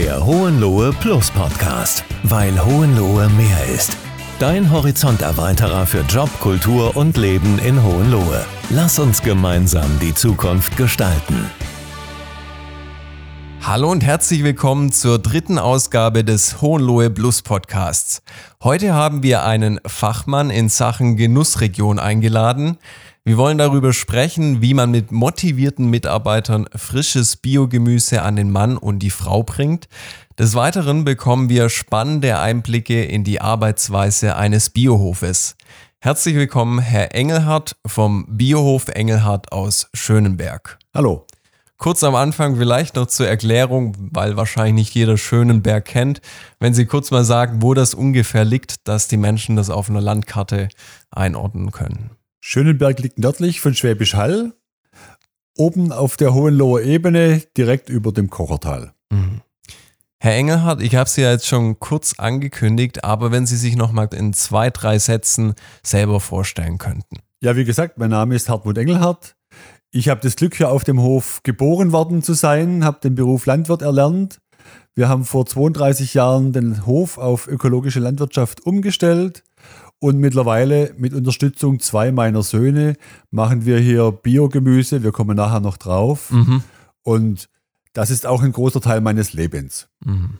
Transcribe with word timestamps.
Der 0.00 0.24
Hohenlohe 0.24 0.94
Plus 0.94 1.30
Podcast, 1.30 2.04
weil 2.22 2.58
Hohenlohe 2.64 3.28
mehr 3.28 3.66
ist. 3.66 3.98
Dein 4.38 4.70
Horizonterweiterer 4.70 5.84
für 5.84 6.00
Job, 6.08 6.30
Kultur 6.40 6.96
und 6.96 7.18
Leben 7.18 7.58
in 7.58 7.82
Hohenlohe. 7.82 8.46
Lass 8.70 8.98
uns 8.98 9.20
gemeinsam 9.20 9.98
die 10.00 10.14
Zukunft 10.14 10.78
gestalten. 10.78 11.50
Hallo 13.60 13.90
und 13.90 14.02
herzlich 14.02 14.42
willkommen 14.42 14.90
zur 14.90 15.18
dritten 15.18 15.58
Ausgabe 15.58 16.24
des 16.24 16.62
Hohenlohe 16.62 17.10
Plus 17.10 17.42
Podcasts. 17.42 18.22
Heute 18.64 18.94
haben 18.94 19.22
wir 19.22 19.44
einen 19.44 19.80
Fachmann 19.84 20.48
in 20.48 20.70
Sachen 20.70 21.16
Genussregion 21.16 21.98
eingeladen. 21.98 22.78
Wir 23.22 23.36
wollen 23.36 23.58
darüber 23.58 23.92
sprechen, 23.92 24.62
wie 24.62 24.72
man 24.72 24.90
mit 24.90 25.12
motivierten 25.12 25.90
Mitarbeitern 25.90 26.66
frisches 26.74 27.36
Biogemüse 27.36 28.22
an 28.22 28.36
den 28.36 28.50
Mann 28.50 28.78
und 28.78 29.00
die 29.00 29.10
Frau 29.10 29.42
bringt. 29.42 29.88
Des 30.38 30.54
Weiteren 30.54 31.04
bekommen 31.04 31.50
wir 31.50 31.68
spannende 31.68 32.38
Einblicke 32.38 33.04
in 33.04 33.22
die 33.22 33.42
Arbeitsweise 33.42 34.36
eines 34.36 34.70
Biohofes. 34.70 35.56
Herzlich 35.98 36.34
willkommen, 36.34 36.78
Herr 36.78 37.14
Engelhardt 37.14 37.76
vom 37.84 38.24
Biohof 38.26 38.88
Engelhardt 38.88 39.52
aus 39.52 39.90
Schönenberg. 39.92 40.78
Hallo. 40.94 41.26
Kurz 41.76 42.02
am 42.02 42.14
Anfang 42.14 42.56
vielleicht 42.56 42.96
noch 42.96 43.06
zur 43.06 43.28
Erklärung, 43.28 43.94
weil 43.98 44.38
wahrscheinlich 44.38 44.74
nicht 44.74 44.94
jeder 44.94 45.18
Schönenberg 45.18 45.84
kennt. 45.84 46.22
Wenn 46.58 46.72
Sie 46.72 46.86
kurz 46.86 47.10
mal 47.10 47.24
sagen, 47.24 47.60
wo 47.60 47.74
das 47.74 47.92
ungefähr 47.92 48.46
liegt, 48.46 48.88
dass 48.88 49.08
die 49.08 49.18
Menschen 49.18 49.56
das 49.56 49.68
auf 49.68 49.90
einer 49.90 50.00
Landkarte 50.00 50.70
einordnen 51.10 51.70
können. 51.70 52.10
Schönenberg 52.40 52.98
liegt 53.00 53.18
nördlich 53.18 53.60
von 53.60 53.74
Schwäbisch 53.74 54.14
Hall, 54.14 54.52
oben 55.56 55.92
auf 55.92 56.16
der 56.16 56.32
Hohenloher 56.32 56.84
Ebene, 56.84 57.42
direkt 57.56 57.90
über 57.90 58.12
dem 58.12 58.30
Kochertal. 58.30 58.92
Mhm. 59.10 59.42
Herr 60.22 60.34
Engelhardt, 60.34 60.82
ich 60.82 60.96
habe 60.96 61.08
Sie 61.08 61.22
ja 61.22 61.30
jetzt 61.30 61.46
schon 61.46 61.78
kurz 61.78 62.18
angekündigt, 62.18 63.04
aber 63.04 63.30
wenn 63.30 63.46
Sie 63.46 63.56
sich 63.56 63.76
noch 63.76 63.92
mal 63.92 64.08
in 64.12 64.32
zwei, 64.32 64.70
drei 64.70 64.98
Sätzen 64.98 65.54
selber 65.82 66.20
vorstellen 66.20 66.78
könnten. 66.78 67.18
Ja, 67.42 67.56
wie 67.56 67.64
gesagt, 67.64 67.98
mein 67.98 68.10
Name 68.10 68.34
ist 68.34 68.48
Hartmut 68.48 68.76
Engelhardt. 68.76 69.36
Ich 69.90 70.08
habe 70.08 70.20
das 70.20 70.36
Glück, 70.36 70.54
hier 70.54 70.70
auf 70.70 70.84
dem 70.84 71.00
Hof 71.00 71.42
geboren 71.42 71.92
worden 71.92 72.22
zu 72.22 72.34
sein, 72.34 72.84
habe 72.84 73.00
den 73.00 73.14
Beruf 73.14 73.46
Landwirt 73.46 73.82
erlernt. 73.82 74.40
Wir 74.94 75.08
haben 75.08 75.24
vor 75.24 75.46
32 75.46 76.14
Jahren 76.14 76.52
den 76.52 76.84
Hof 76.84 77.16
auf 77.16 77.46
ökologische 77.48 78.00
Landwirtschaft 78.00 78.66
umgestellt 78.66 79.42
und 80.00 80.18
mittlerweile 80.18 80.94
mit 80.96 81.14
Unterstützung 81.14 81.78
zwei 81.78 82.10
meiner 82.10 82.42
Söhne 82.42 82.96
machen 83.30 83.66
wir 83.66 83.78
hier 83.78 84.10
Biogemüse. 84.10 85.02
Wir 85.02 85.12
kommen 85.12 85.36
nachher 85.36 85.60
noch 85.60 85.76
drauf. 85.76 86.30
Mhm. 86.30 86.64
Und 87.02 87.48
das 87.92 88.10
ist 88.10 88.26
auch 88.26 88.42
ein 88.42 88.52
großer 88.52 88.80
Teil 88.80 89.02
meines 89.02 89.34
Lebens. 89.34 89.88
Mhm. 90.04 90.38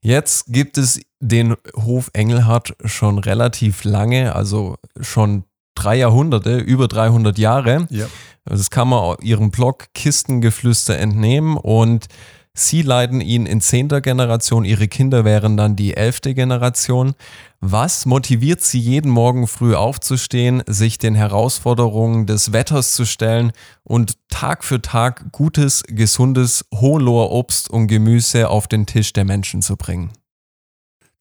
Jetzt 0.00 0.46
gibt 0.46 0.78
es 0.78 1.00
den 1.20 1.56
Hof 1.76 2.10
Engelhardt 2.12 2.74
schon 2.84 3.18
relativ 3.18 3.84
lange, 3.84 4.34
also 4.34 4.76
schon 5.00 5.44
drei 5.74 5.96
Jahrhunderte, 5.96 6.58
über 6.58 6.88
300 6.88 7.38
Jahre. 7.38 7.86
Ja. 7.90 8.06
Das 8.44 8.70
kann 8.70 8.88
man 8.88 9.16
ihrem 9.20 9.50
Blog 9.50 9.86
Kistengeflüster 9.94 10.98
entnehmen 10.98 11.56
und 11.56 12.06
sie 12.54 12.82
leiten 12.82 13.20
ihn 13.20 13.46
in 13.46 13.60
zehnter 13.60 14.00
Generation, 14.00 14.64
ihre 14.64 14.88
Kinder 14.88 15.24
wären 15.24 15.56
dann 15.56 15.76
die 15.76 15.96
elfte 15.96 16.34
Generation. 16.34 17.14
Was 17.60 18.06
motiviert 18.06 18.60
sie 18.60 18.80
jeden 18.80 19.10
Morgen 19.10 19.46
früh 19.46 19.74
aufzustehen, 19.74 20.62
sich 20.66 20.98
den 20.98 21.14
Herausforderungen 21.14 22.26
des 22.26 22.52
Wetters 22.52 22.92
zu 22.92 23.04
stellen 23.04 23.52
und 23.84 24.16
Tag 24.28 24.64
für 24.64 24.82
Tag 24.82 25.32
gutes, 25.32 25.82
gesundes 25.86 26.64
Hohenloher 26.74 27.30
Obst 27.30 27.70
und 27.70 27.86
Gemüse 27.86 28.48
auf 28.48 28.68
den 28.68 28.86
Tisch 28.86 29.12
der 29.12 29.24
Menschen 29.24 29.62
zu 29.62 29.76
bringen? 29.76 30.10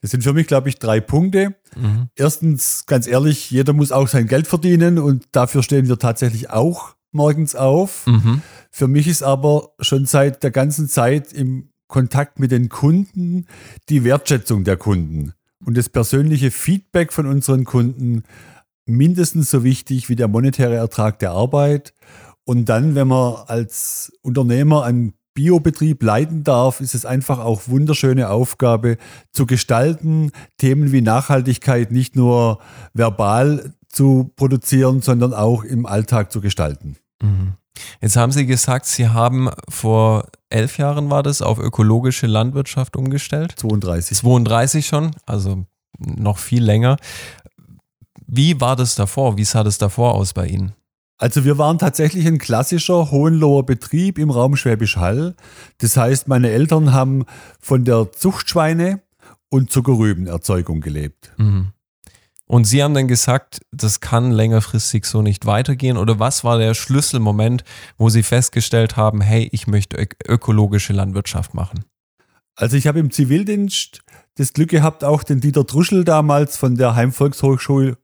Das 0.02 0.10
sind 0.10 0.24
für 0.24 0.34
mich, 0.34 0.48
glaube 0.48 0.68
ich, 0.68 0.80
drei 0.80 1.00
Punkte. 1.00 1.56
Mhm. 1.76 2.10
Erstens, 2.16 2.86
ganz 2.88 3.06
ehrlich, 3.06 3.52
jeder 3.52 3.74
muss 3.74 3.92
auch 3.92 4.08
sein 4.08 4.28
Geld 4.28 4.48
verdienen 4.48 4.98
und 4.98 5.28
dafür 5.32 5.62
stehen 5.62 5.88
wir 5.88 6.00
tatsächlich 6.00 6.50
auch 6.50 6.96
morgens 7.12 7.56
auf. 7.56 8.08
Mhm. 8.08 8.42
Für 8.72 8.88
mich 8.88 9.08
ist 9.08 9.22
aber 9.22 9.74
schon 9.80 10.06
seit 10.06 10.44
der 10.44 10.52
ganzen 10.52 10.88
Zeit 10.88 11.34
im 11.34 11.70
Kontakt 11.88 12.40
mit 12.40 12.52
den 12.52 12.70
Kunden 12.70 13.46
die 13.90 14.04
Wertschätzung 14.04 14.64
der 14.64 14.78
Kunden 14.78 15.34
und 15.66 15.78
das 15.78 15.90
persönliche 15.90 16.52
Feedback 16.52 17.12
von 17.12 17.26
unseren 17.26 17.66
Kunden 17.66 18.24
mindestens 18.86 19.52
so 19.52 19.64
wichtig 19.64 20.10
wie 20.10 20.16
der 20.16 20.28
monetäre 20.28 20.76
Ertrag 20.76 21.20
der 21.20 21.32
Arbeit. 21.32 21.94
Und 22.46 22.66
dann, 22.66 22.96
wenn 22.96 23.08
man 23.08 23.36
als 23.48 24.12
Unternehmer 24.22 24.84
einen 24.84 25.14
Biobetrieb 25.34 26.02
leiten 26.04 26.44
darf, 26.44 26.82
ist 26.82 26.96
es 26.96 27.06
einfach 27.06 27.40
auch 27.40 27.68
wunderschöne 27.68 28.30
Aufgabe 28.30 28.98
zu 29.32 29.46
gestalten, 29.46 30.32
Themen 30.58 30.92
wie 30.92 31.02
Nachhaltigkeit 31.02 31.92
nicht 31.92 32.16
nur 32.16 32.60
verbal 32.94 33.74
zu 33.88 34.32
produzieren, 34.36 35.02
sondern 35.02 35.34
auch 35.34 35.64
im 35.64 35.86
Alltag 35.86 36.32
zu 36.32 36.42
gestalten. 36.42 36.98
Mhm. 37.22 37.54
Jetzt 38.02 38.18
haben 38.18 38.32
Sie 38.32 38.46
gesagt, 38.46 38.86
Sie 38.86 39.08
haben 39.08 39.50
vor 39.70 40.28
elf 40.50 40.78
Jahren 40.78 41.10
war 41.10 41.24
das 41.24 41.42
auf 41.42 41.60
ökologische 41.60 42.28
Landwirtschaft 42.28 42.96
umgestellt. 42.96 43.54
32. 43.58 44.18
32 44.18 44.86
schon, 44.86 45.12
also 45.26 45.66
noch 46.00 46.38
viel 46.38 46.64
länger. 46.64 46.98
Wie 48.28 48.60
war 48.62 48.76
das 48.76 48.96
davor? 48.96 49.38
Wie 49.38 49.46
sah 49.46 49.64
das 49.64 49.78
davor 49.78 50.16
aus 50.16 50.34
bei 50.34 50.48
Ihnen? 50.48 50.74
Also 51.18 51.46
wir 51.46 51.60
waren 51.60 51.78
tatsächlich 51.78 52.26
ein 52.26 52.40
klassischer 52.40 53.12
Hohenloher 53.12 53.64
Betrieb 53.64 54.18
im 54.18 54.32
Raum 54.32 54.56
Schwäbisch 54.56 54.98
Hall. 54.98 55.36
Das 55.78 55.96
heißt, 55.96 56.28
meine 56.28 56.50
Eltern 56.50 56.94
haben 56.94 57.26
von 57.60 57.86
der 57.86 58.12
Zuchtschweine 58.12 59.02
und 59.50 59.70
Zuckerrübenerzeugung 59.70 60.82
gelebt. 60.82 61.32
Mhm. 61.38 61.74
Und 62.52 62.66
Sie 62.66 62.84
haben 62.84 62.94
dann 62.94 63.08
gesagt, 63.08 63.62
das 63.72 64.02
kann 64.02 64.32
längerfristig 64.32 65.06
so 65.06 65.22
nicht 65.22 65.46
weitergehen. 65.46 65.96
Oder 65.96 66.20
was 66.20 66.44
war 66.44 66.58
der 66.58 66.74
Schlüsselmoment, 66.74 67.64
wo 67.98 68.10
Sie 68.10 68.24
festgestellt 68.24 68.98
haben, 68.98 69.22
hey, 69.22 69.48
ich 69.54 69.68
möchte 69.68 69.96
ök 69.96 70.18
ökologische 70.28 70.92
Landwirtschaft 70.92 71.54
machen? 71.54 71.86
Also 72.58 72.76
ich 72.76 72.88
habe 72.88 73.00
im 73.00 73.10
Zivildienst 73.10 74.02
das 74.36 74.52
Glück 74.52 74.70
gehabt, 74.70 75.06
auch 75.06 75.24
den 75.24 75.40
Dieter 75.40 75.64
Druschel 75.64 76.04
damals 76.04 76.58
von 76.58 76.76
der 76.76 76.94
Heimvolkshochschule, 76.94 77.98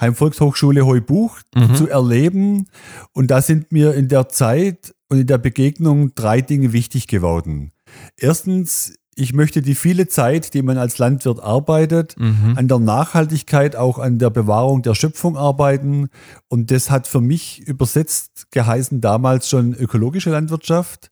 Heimvolkshochschule 0.00 0.84
Heubuch 0.84 1.38
mhm. 1.54 1.76
zu 1.76 1.88
erleben. 1.88 2.66
Und 3.12 3.30
da 3.30 3.42
sind 3.42 3.70
mir 3.70 3.94
in 3.94 4.08
der 4.08 4.28
Zeit 4.28 4.92
und 5.08 5.20
in 5.20 5.28
der 5.28 5.38
Begegnung 5.38 6.16
drei 6.16 6.40
Dinge 6.40 6.72
wichtig 6.72 7.06
geworden. 7.06 7.70
Erstens 8.16 8.96
ich 9.16 9.32
möchte 9.32 9.62
die 9.62 9.74
viele 9.74 10.08
Zeit, 10.08 10.54
die 10.54 10.62
man 10.62 10.78
als 10.78 10.98
Landwirt 10.98 11.40
arbeitet, 11.42 12.18
mhm. 12.18 12.54
an 12.56 12.68
der 12.68 12.78
Nachhaltigkeit, 12.78 13.76
auch 13.76 13.98
an 13.98 14.18
der 14.18 14.30
Bewahrung 14.30 14.82
der 14.82 14.94
Schöpfung 14.94 15.36
arbeiten. 15.36 16.08
Und 16.48 16.70
das 16.70 16.90
hat 16.90 17.06
für 17.06 17.20
mich 17.20 17.60
übersetzt 17.66 18.46
geheißen 18.50 19.00
damals 19.00 19.48
schon 19.48 19.74
ökologische 19.74 20.30
Landwirtschaft. 20.30 21.10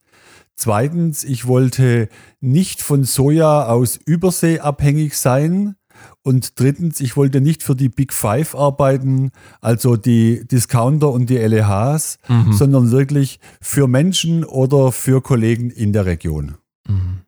Zweitens, 0.54 1.24
ich 1.24 1.46
wollte 1.46 2.08
nicht 2.40 2.82
von 2.82 3.04
Soja 3.04 3.66
aus 3.66 3.96
Übersee 3.96 4.60
abhängig 4.60 5.16
sein. 5.16 5.76
Und 6.22 6.58
drittens, 6.60 7.00
ich 7.00 7.16
wollte 7.16 7.40
nicht 7.40 7.62
für 7.62 7.74
die 7.74 7.88
Big 7.88 8.12
Five 8.12 8.54
arbeiten, 8.54 9.30
also 9.60 9.96
die 9.96 10.46
Discounter 10.46 11.10
und 11.10 11.30
die 11.30 11.36
LEHs, 11.36 12.18
mhm. 12.28 12.52
sondern 12.52 12.90
wirklich 12.90 13.40
für 13.60 13.88
Menschen 13.88 14.44
oder 14.44 14.92
für 14.92 15.20
Kollegen 15.20 15.70
in 15.70 15.92
der 15.92 16.06
Region. 16.06 16.56
Mhm. 16.88 17.21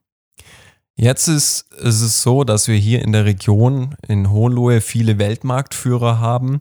Jetzt 0.97 1.29
ist, 1.29 1.73
ist 1.73 2.03
es 2.03 2.23
so, 2.23 2.45
dass 2.45 2.69
wir 2.69 2.77
hier 2.77 3.03
in 3.03 3.13
der 3.13 3.25
Region 3.25 3.97
in 4.07 4.31
Hohenlohe 4.31 4.81
viele 4.81 5.19
Weltmarktführer 5.19 6.21
haben 6.21 6.61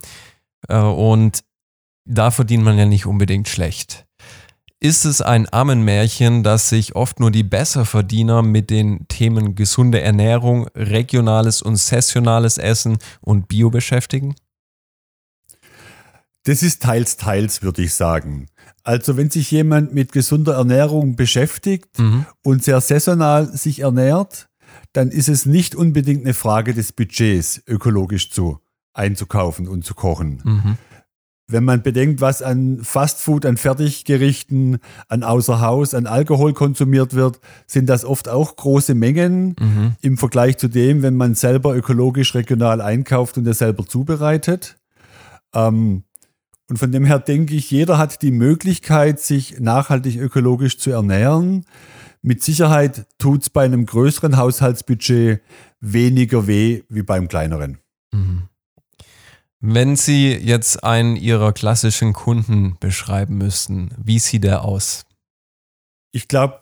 äh, 0.68 0.78
und 0.78 1.44
da 2.06 2.32
verdient 2.32 2.64
man 2.64 2.78
ja 2.78 2.86
nicht 2.86 3.06
unbedingt 3.06 3.48
schlecht. 3.48 4.06
Ist 4.80 5.06
es 5.06 5.22
ein 5.22 5.48
Ammenmärchen, 5.54 6.44
dass 6.44 6.68
sich 6.68 6.96
oft 6.96 7.22
nur 7.22 7.32
die 7.32 7.44
Besserverdiener 7.44 8.42
mit 8.42 8.70
den 8.70 9.08
Themen 9.08 9.56
gesunde 9.56 10.02
Ernährung, 10.02 10.68
regionales 10.76 11.62
und 11.62 11.78
saisonales 11.78 12.58
Essen 12.58 12.98
und 13.22 13.48
Bio 13.48 13.70
beschäftigen? 13.70 14.36
Das 16.46 16.62
ist 16.62 16.82
teils, 16.82 17.18
teils, 17.18 17.62
würde 17.64 17.84
ich 17.84 17.94
sagen. 17.94 18.48
Also 18.84 19.16
wenn 19.16 19.30
sich 19.30 19.50
jemand 19.52 19.94
mit 19.94 20.12
gesunder 20.12 20.56
Ernährung 20.56 21.16
beschäftigt 21.16 22.00
mhm. 22.00 22.26
und 22.44 22.64
sehr 22.64 22.82
saisonal 22.82 23.56
sich 23.56 23.80
ernährt, 23.80 24.50
dann 24.92 25.10
ist 25.10 25.30
es 25.30 25.46
nicht 25.46 25.76
unbedingt 25.76 26.26
eine 26.26 26.34
Frage 26.34 26.74
des 26.74 26.92
Budgets, 26.92 27.62
ökologisch 27.68 28.30
zu 28.30 28.60
einzukaufen 28.94 29.68
und 29.68 29.86
zu 29.86 29.96
kochen. 29.96 30.42
Mhm. 30.44 30.78
Wenn 31.48 31.64
man 31.64 31.82
bedenkt, 31.82 32.22
was 32.22 32.42
an 32.42 32.80
Fastfood, 32.84 33.46
an 33.46 33.58
Fertiggerichten, 33.58 34.80
an 35.08 35.24
Außerhaus, 35.24 35.94
an 35.94 36.08
Alkohol 36.08 36.54
konsumiert 36.54 37.14
wird, 37.14 37.40
sind 37.68 37.88
das 37.88 38.06
oft 38.06 38.30
auch 38.30 38.56
große 38.56 38.96
Mengen 38.96 39.56
mhm. 39.60 39.96
im 40.02 40.18
Vergleich 40.18 40.58
zu 40.58 40.68
dem, 40.68 41.04
wenn 41.04 41.16
man 41.16 41.36
selber 41.36 41.76
ökologisch 41.76 42.34
regional 42.36 42.82
einkauft 42.82 43.38
und 43.38 43.48
es 43.48 43.60
selber 43.60 43.86
zubereitet. 43.86 44.78
Ähm, 45.54 46.04
und 46.70 46.78
von 46.78 46.92
dem 46.92 47.06
her 47.06 47.20
denke 47.20 47.56
ich, 47.56 47.70
jeder 47.72 47.98
hat 47.98 48.22
die 48.22 48.32
Möglichkeit, 48.32 49.20
sich 49.20 49.60
nachhaltig 49.60 50.18
ökologisch 50.18 50.78
zu 50.78 50.92
ernähren. 50.92 51.66
mit 52.22 52.42
Sicherheit 52.42 53.06
tut 53.18 53.42
es 53.42 53.50
bei 53.50 53.66
einem 53.66 53.86
größeren 53.86 54.38
Haushaltsbudget 54.38 55.42
weniger 55.82 56.48
weh 56.48 56.84
wie 56.88 57.04
beim 57.04 57.28
kleineren. 57.28 57.80
Mhm. 58.14 58.44
Wenn 59.60 59.96
Sie 59.96 60.34
jetzt 60.34 60.84
einen 60.84 61.16
Ihrer 61.16 61.54
klassischen 61.54 62.14
Kunden 62.14 62.78
beschreiben 62.80 63.38
müssten, 63.38 63.92
wie 63.98 64.20
sieht 64.20 64.44
der 64.44 64.64
aus? 64.64 65.06
Ich 66.12 66.28
glaube, 66.28 66.62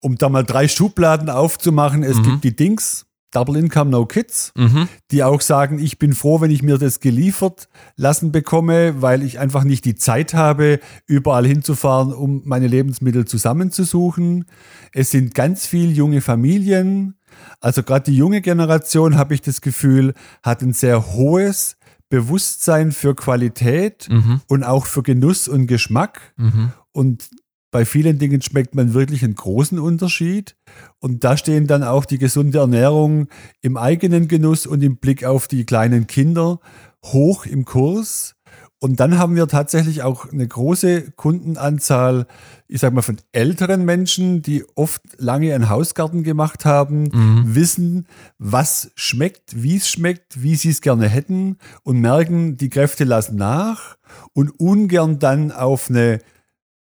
um 0.00 0.16
da 0.16 0.28
mal 0.28 0.44
drei 0.44 0.68
Schubladen 0.68 1.30
aufzumachen, 1.30 2.02
es 2.02 2.18
mhm. 2.18 2.22
gibt 2.24 2.44
die 2.44 2.56
Dings, 2.56 3.06
Double 3.32 3.56
Income 3.56 3.90
No 3.90 4.06
Kids, 4.06 4.52
mhm. 4.56 4.88
die 5.10 5.24
auch 5.24 5.40
sagen, 5.40 5.78
ich 5.78 5.98
bin 5.98 6.12
froh, 6.12 6.40
wenn 6.40 6.50
ich 6.50 6.62
mir 6.62 6.78
das 6.78 7.00
geliefert 7.00 7.68
lassen 7.96 8.30
bekomme, 8.30 9.02
weil 9.02 9.22
ich 9.22 9.38
einfach 9.40 9.64
nicht 9.64 9.84
die 9.84 9.96
Zeit 9.96 10.34
habe, 10.34 10.78
überall 11.06 11.46
hinzufahren, 11.46 12.12
um 12.12 12.42
meine 12.44 12.68
Lebensmittel 12.68 13.24
zusammenzusuchen. 13.24 14.44
Es 14.92 15.10
sind 15.10 15.34
ganz 15.34 15.66
viele 15.66 15.92
junge 15.92 16.20
Familien. 16.20 17.14
Also 17.60 17.82
gerade 17.82 18.10
die 18.10 18.16
junge 18.16 18.42
Generation, 18.42 19.16
habe 19.16 19.34
ich 19.34 19.40
das 19.40 19.60
Gefühl, 19.60 20.14
hat 20.42 20.62
ein 20.62 20.74
sehr 20.74 21.12
hohes 21.14 21.76
Bewusstsein 22.10 22.92
für 22.92 23.14
Qualität 23.14 24.08
mhm. 24.10 24.42
und 24.46 24.64
auch 24.64 24.84
für 24.84 25.02
Genuss 25.02 25.48
und 25.48 25.66
Geschmack. 25.66 26.34
Mhm. 26.36 26.72
Und 26.92 27.30
bei 27.72 27.86
vielen 27.86 28.18
Dingen 28.18 28.42
schmeckt 28.42 28.76
man 28.76 28.94
wirklich 28.94 29.24
einen 29.24 29.34
großen 29.34 29.80
Unterschied. 29.80 30.54
Und 31.00 31.24
da 31.24 31.36
stehen 31.36 31.66
dann 31.66 31.82
auch 31.82 32.04
die 32.04 32.18
gesunde 32.18 32.58
Ernährung 32.58 33.28
im 33.62 33.76
eigenen 33.76 34.28
Genuss 34.28 34.66
und 34.66 34.82
im 34.82 34.98
Blick 34.98 35.24
auf 35.24 35.48
die 35.48 35.64
kleinen 35.64 36.06
Kinder 36.06 36.60
hoch 37.02 37.46
im 37.46 37.64
Kurs. 37.64 38.36
Und 38.78 39.00
dann 39.00 39.16
haben 39.16 39.36
wir 39.36 39.48
tatsächlich 39.48 40.02
auch 40.02 40.30
eine 40.30 40.46
große 40.46 41.12
Kundenanzahl, 41.12 42.26
ich 42.68 42.80
sag 42.80 42.92
mal, 42.92 43.00
von 43.00 43.16
älteren 43.30 43.84
Menschen, 43.84 44.42
die 44.42 44.64
oft 44.74 45.00
lange 45.18 45.54
einen 45.54 45.70
Hausgarten 45.70 46.24
gemacht 46.24 46.64
haben, 46.64 47.04
mhm. 47.04 47.54
wissen, 47.54 48.06
was 48.38 48.90
schmeckt, 48.96 49.62
wie 49.62 49.76
es 49.76 49.88
schmeckt, 49.88 50.42
wie 50.42 50.56
sie 50.56 50.70
es 50.70 50.82
gerne 50.82 51.08
hätten 51.08 51.56
und 51.84 52.00
merken, 52.00 52.56
die 52.56 52.70
Kräfte 52.70 53.04
lassen 53.04 53.36
nach 53.36 53.96
und 54.34 54.50
ungern 54.60 55.18
dann 55.20 55.52
auf 55.52 55.88
eine 55.88 56.18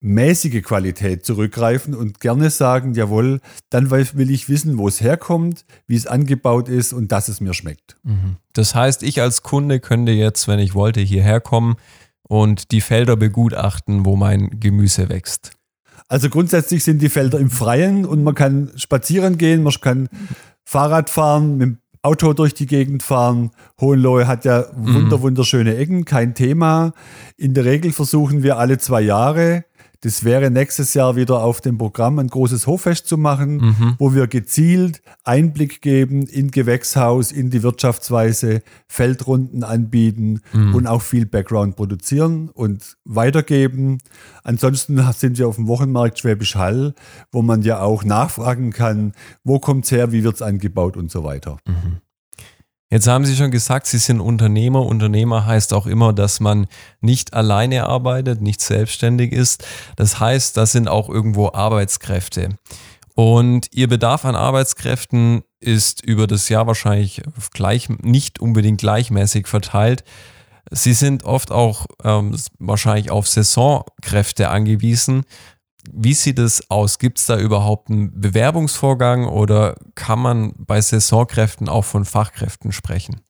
mäßige 0.04 0.62
Qualität 0.62 1.24
zurückgreifen 1.24 1.94
und 1.94 2.20
gerne 2.20 2.50
sagen, 2.50 2.92
jawohl, 2.92 3.40
dann 3.70 3.90
will 3.90 4.30
ich 4.30 4.50
wissen, 4.50 4.76
wo 4.76 4.86
es 4.86 5.00
herkommt, 5.00 5.64
wie 5.86 5.96
es 5.96 6.06
angebaut 6.06 6.68
ist 6.68 6.92
und 6.92 7.10
dass 7.10 7.28
es 7.28 7.40
mir 7.40 7.54
schmeckt. 7.54 7.96
Mhm. 8.02 8.36
Das 8.52 8.74
heißt, 8.74 9.02
ich 9.02 9.22
als 9.22 9.42
Kunde 9.42 9.80
könnte 9.80 10.12
jetzt, 10.12 10.46
wenn 10.46 10.58
ich 10.58 10.74
wollte, 10.74 11.00
hierher 11.00 11.40
kommen 11.40 11.76
und 12.22 12.70
die 12.70 12.82
Felder 12.82 13.16
begutachten, 13.16 14.04
wo 14.04 14.14
mein 14.14 14.60
Gemüse 14.60 15.08
wächst. 15.08 15.52
Also 16.08 16.28
grundsätzlich 16.28 16.84
sind 16.84 17.00
die 17.00 17.08
Felder 17.08 17.38
im 17.38 17.50
Freien 17.50 18.04
und 18.04 18.22
man 18.22 18.34
kann 18.34 18.72
spazieren 18.76 19.38
gehen, 19.38 19.62
man 19.62 19.72
kann 19.80 20.10
Fahrrad 20.64 21.08
fahren, 21.08 21.56
mit 21.56 21.66
dem 21.66 21.78
Auto 22.02 22.34
durch 22.34 22.52
die 22.52 22.66
Gegend 22.66 23.02
fahren. 23.02 23.52
Hohenlohe 23.80 24.26
hat 24.26 24.44
ja 24.44 24.66
wunder, 24.74 25.16
mhm. 25.16 25.22
wunderschöne 25.22 25.76
Ecken, 25.76 26.04
kein 26.04 26.34
Thema. 26.34 26.92
In 27.38 27.54
der 27.54 27.64
Regel 27.64 27.92
versuchen 27.92 28.42
wir 28.42 28.58
alle 28.58 28.76
zwei 28.76 29.00
Jahre 29.00 29.64
das 30.04 30.22
wäre 30.22 30.50
nächstes 30.50 30.92
Jahr 30.92 31.16
wieder 31.16 31.42
auf 31.42 31.62
dem 31.62 31.78
Programm, 31.78 32.18
ein 32.18 32.28
großes 32.28 32.66
Hoffest 32.66 33.06
zu 33.06 33.16
machen, 33.16 33.56
mhm. 33.56 33.94
wo 33.98 34.12
wir 34.12 34.26
gezielt 34.26 35.00
Einblick 35.24 35.80
geben 35.80 36.26
in 36.26 36.50
Gewächshaus, 36.50 37.32
in 37.32 37.48
die 37.48 37.62
Wirtschaftsweise, 37.62 38.60
Feldrunden 38.86 39.64
anbieten 39.64 40.42
mhm. 40.52 40.74
und 40.74 40.86
auch 40.86 41.00
viel 41.00 41.24
Background 41.24 41.76
produzieren 41.76 42.50
und 42.50 42.98
weitergeben. 43.04 43.96
Ansonsten 44.42 45.02
sind 45.12 45.38
wir 45.38 45.48
auf 45.48 45.56
dem 45.56 45.68
Wochenmarkt 45.68 46.18
Schwäbisch 46.18 46.54
Hall, 46.54 46.94
wo 47.32 47.40
man 47.40 47.62
ja 47.62 47.80
auch 47.80 48.04
nachfragen 48.04 48.72
kann, 48.72 49.12
wo 49.42 49.58
kommt 49.58 49.86
es 49.86 49.90
her, 49.90 50.12
wie 50.12 50.22
wird 50.22 50.34
es 50.34 50.42
angebaut 50.42 50.98
und 50.98 51.10
so 51.10 51.24
weiter. 51.24 51.56
Mhm. 51.66 52.02
Jetzt 52.94 53.08
haben 53.08 53.24
Sie 53.24 53.34
schon 53.34 53.50
gesagt, 53.50 53.88
Sie 53.88 53.98
sind 53.98 54.20
Unternehmer. 54.20 54.86
Unternehmer 54.86 55.46
heißt 55.46 55.74
auch 55.74 55.88
immer, 55.88 56.12
dass 56.12 56.38
man 56.38 56.68
nicht 57.00 57.34
alleine 57.34 57.88
arbeitet, 57.88 58.40
nicht 58.40 58.60
selbstständig 58.60 59.32
ist. 59.32 59.66
Das 59.96 60.20
heißt, 60.20 60.56
das 60.56 60.70
sind 60.70 60.86
auch 60.86 61.08
irgendwo 61.08 61.50
Arbeitskräfte. 61.52 62.50
Und 63.16 63.66
Ihr 63.72 63.88
Bedarf 63.88 64.24
an 64.24 64.36
Arbeitskräften 64.36 65.42
ist 65.58 66.04
über 66.04 66.28
das 66.28 66.48
Jahr 66.48 66.68
wahrscheinlich 66.68 67.22
gleich, 67.52 67.88
nicht 67.88 68.38
unbedingt 68.38 68.78
gleichmäßig 68.78 69.48
verteilt. 69.48 70.04
Sie 70.70 70.92
sind 70.92 71.24
oft 71.24 71.50
auch 71.50 71.86
ähm, 72.04 72.36
wahrscheinlich 72.60 73.10
auf 73.10 73.26
Saisonkräfte 73.26 74.50
angewiesen. 74.50 75.24
Wie 75.92 76.14
sieht 76.14 76.38
es 76.38 76.70
aus? 76.70 76.98
Gibt 76.98 77.18
es 77.18 77.26
da 77.26 77.38
überhaupt 77.38 77.90
einen 77.90 78.20
Bewerbungsvorgang 78.20 79.26
oder 79.26 79.76
kann 79.94 80.18
man 80.18 80.54
bei 80.58 80.80
Saisonkräften 80.80 81.68
auch 81.68 81.84
von 81.84 82.04
Fachkräften 82.04 82.72
sprechen? 82.72 83.20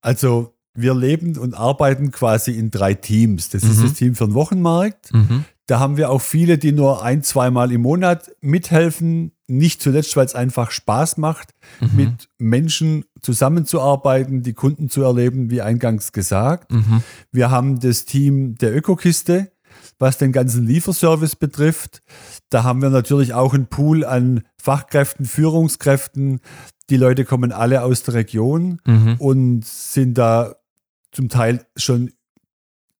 Also 0.00 0.54
wir 0.74 0.94
leben 0.94 1.38
und 1.38 1.54
arbeiten 1.54 2.10
quasi 2.10 2.52
in 2.52 2.70
drei 2.70 2.94
Teams. 2.94 3.48
Das 3.48 3.62
mhm. 3.62 3.70
ist 3.70 3.82
das 3.82 3.92
Team 3.94 4.14
für 4.14 4.26
den 4.26 4.34
Wochenmarkt. 4.34 5.12
Mhm. 5.12 5.44
Da 5.66 5.78
haben 5.78 5.96
wir 5.96 6.10
auch 6.10 6.20
viele, 6.20 6.58
die 6.58 6.72
nur 6.72 7.02
ein, 7.02 7.22
zweimal 7.22 7.72
im 7.72 7.82
Monat 7.82 8.30
mithelfen. 8.40 9.32
Nicht 9.46 9.82
zuletzt, 9.82 10.16
weil 10.16 10.26
es 10.26 10.34
einfach 10.34 10.70
Spaß 10.70 11.16
macht, 11.16 11.54
mhm. 11.80 11.96
mit 11.96 12.28
Menschen 12.38 13.04
zusammenzuarbeiten, 13.20 14.42
die 14.42 14.54
Kunden 14.54 14.88
zu 14.88 15.02
erleben, 15.02 15.50
wie 15.50 15.62
eingangs 15.62 16.12
gesagt. 16.12 16.72
Mhm. 16.72 17.02
Wir 17.30 17.50
haben 17.50 17.78
das 17.80 18.04
Team 18.04 18.56
der 18.56 18.74
Ökokiste 18.74 19.52
was 20.04 20.18
den 20.18 20.32
ganzen 20.32 20.66
Lieferservice 20.66 21.34
betrifft. 21.34 22.02
Da 22.50 22.62
haben 22.62 22.82
wir 22.82 22.90
natürlich 22.90 23.32
auch 23.32 23.54
einen 23.54 23.68
Pool 23.68 24.04
an 24.04 24.42
Fachkräften, 24.60 25.24
Führungskräften. 25.24 26.40
Die 26.90 26.98
Leute 26.98 27.24
kommen 27.24 27.52
alle 27.52 27.82
aus 27.82 28.02
der 28.02 28.12
Region 28.12 28.82
mhm. 28.84 29.16
und 29.18 29.64
sind 29.64 30.18
da 30.18 30.56
zum 31.10 31.30
Teil 31.30 31.64
schon 31.74 32.10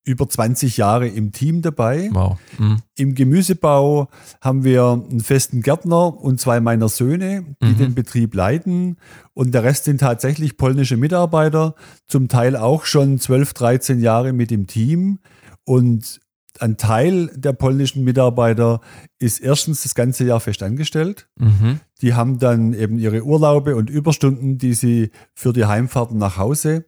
über 0.07 0.27
20 0.27 0.79
Jahre 0.79 1.07
im 1.07 1.33
Team 1.33 1.61
dabei. 1.61 2.09
Wow. 2.11 2.39
Mhm. 2.59 2.79
Im 2.97 3.15
Gemüsebau 3.15 4.09
haben 4.41 4.65
wir 4.65 5.05
einen 5.11 5.21
festen 5.21 5.61
Gärtner 5.61 6.19
und 6.19 6.41
zwei 6.41 6.61
meiner 6.61 6.89
Söhne, 6.89 7.45
die 7.63 7.67
mhm. 7.67 7.79
den 7.79 7.95
Betrieb 7.95 8.35
leiten. 8.35 8.97
Und 9.35 9.53
der 9.53 9.63
Rest 9.63 9.85
sind 9.85 10.01
tatsächlich 10.01 10.57
polnische 10.57 10.97
Mitarbeiter, 10.97 11.75
zum 12.07 12.29
Teil 12.29 12.57
auch 12.57 12.87
schon 12.87 13.19
12, 13.19 13.53
13 13.53 14.01
Jahre 14.01 14.33
mit 14.33 14.51
im 14.53 14.67
Team. 14.67 15.19
Und 15.65 16.21
ein 16.61 16.77
Teil 16.77 17.31
der 17.35 17.53
polnischen 17.53 18.05
Mitarbeiter 18.05 18.81
ist 19.19 19.41
erstens 19.41 19.83
das 19.83 19.95
ganze 19.95 20.25
Jahr 20.25 20.41
fest 20.41 20.63
angestellt. 20.63 21.29
Mhm. 21.37 21.81
Die 22.01 22.15
haben 22.15 22.39
dann 22.39 22.75
eben 22.75 22.99
ihre 22.99 23.25
Urlaube 23.25 23.77
und 23.77 23.91
Überstunden, 23.91 24.59
die 24.59 24.75
sie 24.75 25.11
für 25.35 25.53
die 25.53 25.65
Heimfahrten 25.65 26.19
nach 26.19 26.37
Hause 26.37 26.87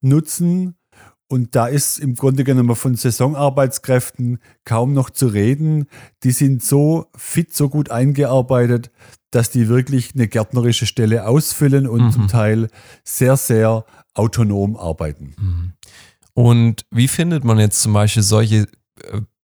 nutzen. 0.00 0.76
Und 1.30 1.54
da 1.54 1.66
ist 1.66 1.98
im 1.98 2.14
Grunde 2.14 2.42
genommen 2.42 2.74
von 2.74 2.94
Saisonarbeitskräften 2.94 4.38
kaum 4.64 4.94
noch 4.94 5.10
zu 5.10 5.26
reden. 5.26 5.86
Die 6.22 6.30
sind 6.30 6.62
so 6.62 7.06
fit, 7.14 7.54
so 7.54 7.68
gut 7.68 7.90
eingearbeitet, 7.90 8.90
dass 9.30 9.50
die 9.50 9.68
wirklich 9.68 10.14
eine 10.14 10.26
gärtnerische 10.26 10.86
Stelle 10.86 11.26
ausfüllen 11.26 11.86
und 11.86 12.04
mhm. 12.04 12.12
zum 12.12 12.28
Teil 12.28 12.68
sehr, 13.04 13.36
sehr 13.36 13.84
autonom 14.14 14.76
arbeiten. 14.76 15.34
Mhm. 15.38 15.72
Und 16.32 16.86
wie 16.90 17.08
findet 17.08 17.44
man 17.44 17.58
jetzt 17.58 17.82
zum 17.82 17.92
Beispiel 17.92 18.22
solche 18.22 18.68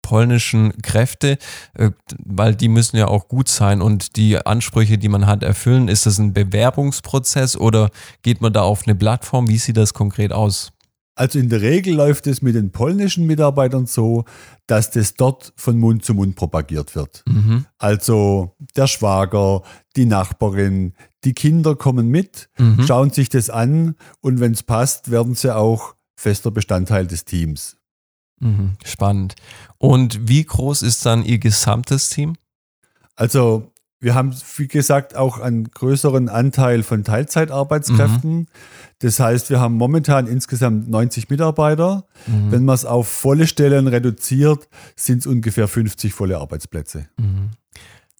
polnischen 0.07 0.71
Kräfte, 0.81 1.37
äh, 1.73 1.91
weil 2.23 2.55
die 2.55 2.69
müssen 2.69 2.95
ja 2.95 3.09
auch 3.09 3.27
gut 3.27 3.49
sein 3.49 3.81
und 3.81 4.15
die 4.15 4.37
Ansprüche, 4.37 4.97
die 4.97 5.09
man 5.09 5.27
hat, 5.27 5.43
erfüllen. 5.43 5.89
Ist 5.89 6.05
das 6.05 6.17
ein 6.17 6.31
Bewerbungsprozess 6.31 7.57
oder 7.57 7.89
geht 8.21 8.39
man 8.39 8.53
da 8.53 8.61
auf 8.61 8.83
eine 8.87 8.95
Plattform? 8.95 9.49
Wie 9.49 9.57
sieht 9.57 9.75
das 9.75 9.93
konkret 9.93 10.31
aus? 10.31 10.71
Also 11.17 11.39
in 11.39 11.49
der 11.49 11.61
Regel 11.61 11.95
läuft 11.95 12.27
es 12.27 12.41
mit 12.41 12.55
den 12.55 12.71
polnischen 12.71 13.25
Mitarbeitern 13.25 13.85
so, 13.87 14.23
dass 14.67 14.91
das 14.91 15.15
dort 15.15 15.51
von 15.57 15.77
Mund 15.77 16.05
zu 16.05 16.13
Mund 16.13 16.35
propagiert 16.35 16.95
wird. 16.95 17.23
Mhm. 17.27 17.65
Also 17.79 18.55
der 18.75 18.87
Schwager, 18.87 19.63
die 19.95 20.05
Nachbarin, 20.05 20.93
die 21.23 21.33
Kinder 21.33 21.75
kommen 21.75 22.07
mit, 22.07 22.49
mhm. 22.59 22.85
schauen 22.87 23.09
sich 23.09 23.29
das 23.29 23.49
an 23.49 23.95
und 24.21 24.39
wenn 24.39 24.51
es 24.51 24.61
passt, 24.61 25.09
werden 25.09 25.33
sie 25.33 25.53
auch 25.53 25.95
fester 26.15 26.51
Bestandteil 26.51 27.07
des 27.07 27.25
Teams. 27.25 27.76
Mhm, 28.39 28.73
spannend. 28.85 29.35
Und 29.77 30.27
wie 30.27 30.43
groß 30.43 30.81
ist 30.81 31.05
dann 31.05 31.23
Ihr 31.23 31.39
gesamtes 31.39 32.09
Team? 32.09 32.35
Also 33.15 33.71
wir 33.99 34.13
haben, 34.13 34.35
wie 34.57 34.67
gesagt, 34.67 35.15
auch 35.15 35.39
einen 35.39 35.71
größeren 35.71 36.29
Anteil 36.29 36.83
von 36.83 37.03
Teilzeitarbeitskräften. 37.03 38.31
Mhm. 38.31 38.47
Das 38.99 39.19
heißt, 39.19 39.49
wir 39.49 39.59
haben 39.59 39.75
momentan 39.75 40.27
insgesamt 40.27 40.87
90 40.89 41.29
Mitarbeiter. 41.29 42.05
Mhm. 42.27 42.51
Wenn 42.51 42.65
man 42.65 42.75
es 42.75 42.85
auf 42.85 43.07
volle 43.07 43.47
Stellen 43.47 43.87
reduziert, 43.87 44.67
sind 44.95 45.19
es 45.19 45.27
ungefähr 45.27 45.67
50 45.67 46.13
volle 46.13 46.37
Arbeitsplätze. 46.37 47.07
Mhm. 47.17 47.49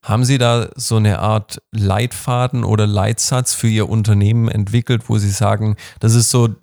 Haben 0.01 0.25
Sie 0.25 0.37
da 0.37 0.69
so 0.75 0.95
eine 0.95 1.19
Art 1.19 1.61
Leitfaden 1.71 2.63
oder 2.63 2.87
Leitsatz 2.87 3.53
für 3.53 3.67
Ihr 3.67 3.89
Unternehmen 3.89 4.47
entwickelt, 4.47 5.09
wo 5.09 5.17
Sie 5.17 5.29
sagen, 5.29 5.75
das 5.99 6.15
ist 6.15 6.31
so 6.31 6.55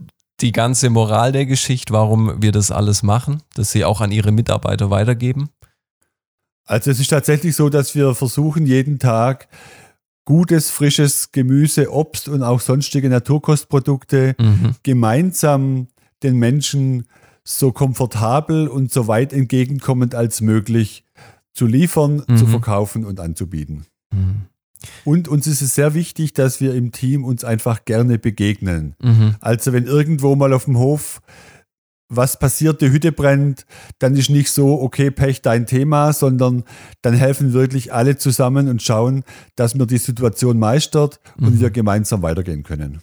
die 0.44 0.52
ganze 0.52 0.90
Moral 0.90 1.32
der 1.32 1.46
Geschichte, 1.46 1.92
warum 1.92 2.42
wir 2.42 2.52
das 2.52 2.70
alles 2.70 3.02
machen, 3.02 3.42
dass 3.54 3.72
sie 3.72 3.84
auch 3.84 4.00
an 4.02 4.12
ihre 4.12 4.30
Mitarbeiter 4.30 4.90
weitergeben? 4.90 5.48
Also 6.66 6.90
es 6.90 7.00
ist 7.00 7.08
tatsächlich 7.08 7.56
so, 7.56 7.70
dass 7.70 7.94
wir 7.94 8.14
versuchen, 8.14 8.66
jeden 8.66 8.98
Tag 8.98 9.48
gutes, 10.26 10.70
frisches 10.70 11.32
Gemüse, 11.32 11.90
Obst 11.90 12.28
und 12.28 12.42
auch 12.42 12.60
sonstige 12.60 13.08
Naturkostprodukte 13.08 14.36
mhm. 14.38 14.74
gemeinsam 14.82 15.88
den 16.22 16.38
Menschen 16.38 17.06
so 17.42 17.72
komfortabel 17.72 18.68
und 18.68 18.92
so 18.92 19.06
weit 19.08 19.32
entgegenkommend 19.32 20.14
als 20.14 20.42
möglich 20.42 21.04
zu 21.54 21.66
liefern, 21.66 22.22
mhm. 22.26 22.36
zu 22.36 22.46
verkaufen 22.46 23.04
und 23.04 23.18
anzubieten. 23.18 23.86
Mhm. 24.12 24.46
Und 25.04 25.28
uns 25.28 25.46
ist 25.46 25.62
es 25.62 25.74
sehr 25.74 25.94
wichtig, 25.94 26.34
dass 26.34 26.60
wir 26.60 26.74
im 26.74 26.92
Team 26.92 27.24
uns 27.24 27.44
einfach 27.44 27.84
gerne 27.84 28.18
begegnen. 28.18 28.94
Mhm. 29.02 29.36
Also 29.40 29.72
wenn 29.72 29.86
irgendwo 29.86 30.34
mal 30.36 30.52
auf 30.52 30.64
dem 30.64 30.78
Hof 30.78 31.20
was 32.08 32.38
passiert, 32.38 32.80
die 32.80 32.90
Hütte 32.90 33.12
brennt, 33.12 33.66
dann 33.98 34.16
ist 34.16 34.30
nicht 34.30 34.50
so, 34.50 34.80
okay, 34.80 35.10
Pech, 35.10 35.42
dein 35.42 35.66
Thema, 35.66 36.12
sondern 36.12 36.64
dann 37.02 37.14
helfen 37.14 37.52
wirklich 37.52 37.92
alle 37.92 38.16
zusammen 38.16 38.68
und 38.68 38.82
schauen, 38.82 39.24
dass 39.56 39.74
man 39.74 39.88
die 39.88 39.98
Situation 39.98 40.58
meistert 40.58 41.20
und 41.38 41.56
mhm. 41.56 41.60
wir 41.60 41.70
gemeinsam 41.70 42.22
weitergehen 42.22 42.62
können. 42.62 43.00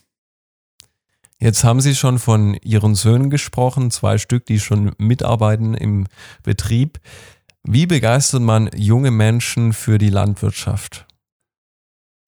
Jetzt 1.39 1.63
haben 1.63 1.81
Sie 1.81 1.95
schon 1.95 2.19
von 2.19 2.53
Ihren 2.61 2.93
Söhnen 2.93 3.31
gesprochen, 3.31 3.89
zwei 3.89 4.19
Stück, 4.19 4.45
die 4.45 4.59
schon 4.59 4.91
mitarbeiten 5.00 5.73
im 5.73 6.05
Betrieb. 6.43 7.00
Wie 7.63 7.88
begeistert 7.88 8.43
man 8.43 8.69
junge 8.75 9.09
Menschen 9.09 9.73
für 9.73 9.97
die 9.97 10.11
Landwirtschaft? 10.11 11.07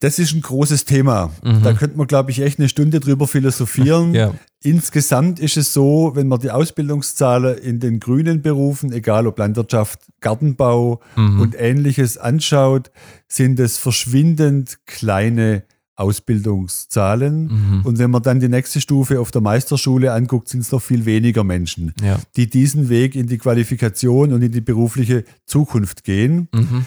Das 0.04 0.20
ist 0.20 0.34
ein 0.34 0.42
großes 0.42 0.84
Thema. 0.84 1.32
Mhm. 1.46 1.64
Da 1.64 1.72
könnte 1.72 1.98
man, 1.98 2.08
glaube 2.08 2.30
ich, 2.30 2.42
echt 2.42 2.60
eine 2.60 2.68
Stunde 2.68 3.00
drüber 3.00 3.26
philosophieren. 3.26 4.14
ja. 4.14 4.34
Insgesamt 4.62 5.40
ist 5.40 5.56
es 5.56 5.74
so, 5.74 6.12
wenn 6.16 6.28
man 6.28 6.40
die 6.40 6.52
Ausbildungszahlen 6.52 7.58
in 7.58 7.80
den 7.80 8.02
grünen 8.02 8.42
Berufen, 8.42 8.92
egal 8.92 9.28
ob 9.28 9.40
Landwirtschaft, 9.40 10.00
Gartenbau 10.20 11.00
mhm. 11.16 11.40
und 11.40 11.56
ähnliches 11.58 12.18
anschaut, 12.18 12.92
sind 13.30 13.62
es 13.62 13.78
verschwindend 13.78 14.80
kleine 14.86 15.64
Ausbildungszahlen. 15.96 17.44
Mhm. 17.46 17.82
Und 17.86 17.98
wenn 17.98 18.12
man 18.12 18.24
dann 18.24 18.42
die 18.42 18.50
nächste 18.50 18.82
Stufe 18.82 19.22
auf 19.22 19.32
der 19.32 19.42
Meisterschule 19.42 20.12
anguckt, 20.12 20.50
sind 20.50 20.62
es 20.62 20.72
noch 20.74 20.82
viel 20.82 21.06
weniger 21.06 21.46
Menschen, 21.46 21.94
ja. 22.02 22.20
die 22.36 22.50
diesen 22.50 22.90
Weg 22.90 23.16
in 23.16 23.28
die 23.28 23.38
Qualifikation 23.38 24.34
und 24.34 24.42
in 24.42 24.52
die 24.52 24.62
berufliche 24.62 25.24
Zukunft 25.46 26.04
gehen. 26.04 26.50
Mhm. 26.54 26.86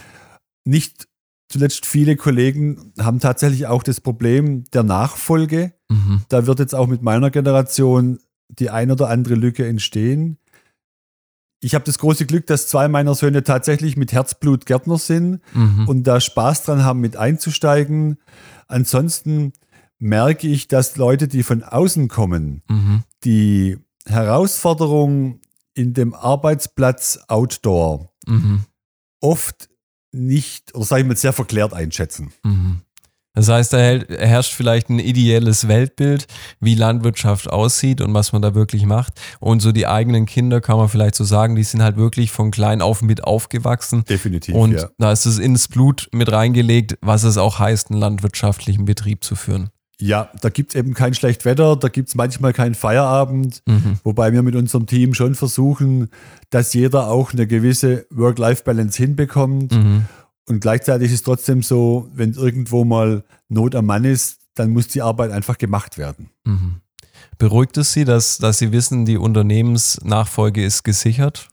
Nicht 0.64 1.08
zuletzt 1.48 1.86
viele 1.86 2.16
Kollegen 2.16 2.92
haben 2.98 3.20
tatsächlich 3.20 3.66
auch 3.66 3.82
das 3.82 4.00
Problem 4.00 4.64
der 4.72 4.82
Nachfolge. 4.82 5.72
Mhm. 5.88 6.22
Da 6.28 6.46
wird 6.46 6.58
jetzt 6.58 6.74
auch 6.74 6.86
mit 6.86 7.02
meiner 7.02 7.30
Generation 7.30 8.18
die 8.48 8.70
ein 8.70 8.90
oder 8.90 9.08
andere 9.08 9.34
Lücke 9.34 9.66
entstehen. 9.66 10.38
Ich 11.60 11.74
habe 11.74 11.84
das 11.84 11.98
große 11.98 12.26
Glück, 12.26 12.46
dass 12.46 12.68
zwei 12.68 12.86
meiner 12.86 13.14
Söhne 13.14 13.42
tatsächlich 13.42 13.96
mit 13.96 14.12
Herzblut 14.12 14.66
Gärtner 14.66 14.98
sind 14.98 15.40
mhm. 15.54 15.88
und 15.88 16.04
da 16.04 16.20
Spaß 16.20 16.64
dran 16.64 16.84
haben, 16.84 17.00
mit 17.00 17.16
einzusteigen. 17.16 18.18
Ansonsten 18.68 19.52
merke 19.98 20.46
ich, 20.46 20.68
dass 20.68 20.96
Leute, 20.96 21.28
die 21.28 21.42
von 21.42 21.62
außen 21.62 22.08
kommen, 22.08 22.62
mhm. 22.68 23.02
die 23.24 23.78
Herausforderung 24.06 25.40
in 25.74 25.94
dem 25.94 26.14
Arbeitsplatz 26.14 27.18
Outdoor 27.28 28.12
mhm. 28.26 28.60
oft 29.20 29.68
nicht, 30.16 30.74
oder 30.74 30.84
sage 30.84 31.02
ich 31.02 31.08
mal, 31.08 31.16
sehr 31.16 31.32
verklärt 31.32 31.72
einschätzen. 31.72 32.32
Mhm. 32.42 32.80
Das 33.36 33.50
heißt, 33.50 33.74
da 33.74 33.78
herrscht 33.78 34.54
vielleicht 34.54 34.88
ein 34.88 34.98
ideelles 34.98 35.68
Weltbild, 35.68 36.26
wie 36.58 36.74
Landwirtschaft 36.74 37.50
aussieht 37.50 38.00
und 38.00 38.14
was 38.14 38.32
man 38.32 38.40
da 38.40 38.54
wirklich 38.54 38.86
macht. 38.86 39.20
Und 39.40 39.60
so 39.60 39.72
die 39.72 39.86
eigenen 39.86 40.24
Kinder, 40.24 40.62
kann 40.62 40.78
man 40.78 40.88
vielleicht 40.88 41.14
so 41.16 41.24
sagen, 41.24 41.54
die 41.54 41.62
sind 41.62 41.82
halt 41.82 41.98
wirklich 41.98 42.32
von 42.32 42.50
klein 42.50 42.80
auf 42.80 43.02
mit 43.02 43.24
aufgewachsen. 43.24 44.04
Definitiv. 44.08 44.54
Und 44.54 44.72
ja. 44.72 44.88
da 44.96 45.12
ist 45.12 45.26
es 45.26 45.38
ins 45.38 45.68
Blut 45.68 46.08
mit 46.12 46.32
reingelegt, 46.32 46.96
was 47.02 47.24
es 47.24 47.36
auch 47.36 47.58
heißt, 47.58 47.90
einen 47.90 48.00
landwirtschaftlichen 48.00 48.86
Betrieb 48.86 49.22
zu 49.22 49.36
führen. 49.36 49.68
Ja, 49.98 50.30
da 50.42 50.50
gibt 50.50 50.74
es 50.74 50.78
eben 50.78 50.92
kein 50.92 51.14
Schlechtwetter, 51.14 51.74
da 51.76 51.88
gibt 51.88 52.08
es 52.08 52.14
manchmal 52.14 52.52
keinen 52.52 52.74
Feierabend, 52.74 53.62
mhm. 53.66 53.98
wobei 54.04 54.32
wir 54.32 54.42
mit 54.42 54.54
unserem 54.54 54.86
Team 54.86 55.14
schon 55.14 55.34
versuchen, 55.34 56.10
dass 56.50 56.74
jeder 56.74 57.08
auch 57.08 57.32
eine 57.32 57.46
gewisse 57.46 58.06
Work-Life-Balance 58.10 58.98
hinbekommt. 58.98 59.72
Mhm. 59.72 60.04
Und 60.48 60.60
gleichzeitig 60.60 61.08
ist 61.08 61.14
es 61.14 61.22
trotzdem 61.22 61.62
so, 61.62 62.10
wenn 62.14 62.34
irgendwo 62.34 62.84
mal 62.84 63.24
Not 63.48 63.74
am 63.74 63.86
Mann 63.86 64.04
ist, 64.04 64.38
dann 64.54 64.70
muss 64.70 64.88
die 64.88 65.02
Arbeit 65.02 65.30
einfach 65.30 65.56
gemacht 65.56 65.96
werden. 65.96 66.30
Mhm. 66.44 66.80
Beruhigt 67.38 67.76
es 67.78 67.92
Sie, 67.92 68.04
dass, 68.04 68.38
dass 68.38 68.58
Sie 68.58 68.72
wissen, 68.72 69.06
die 69.06 69.16
Unternehmensnachfolge 69.16 70.64
ist 70.64 70.84
gesichert? 70.84 71.48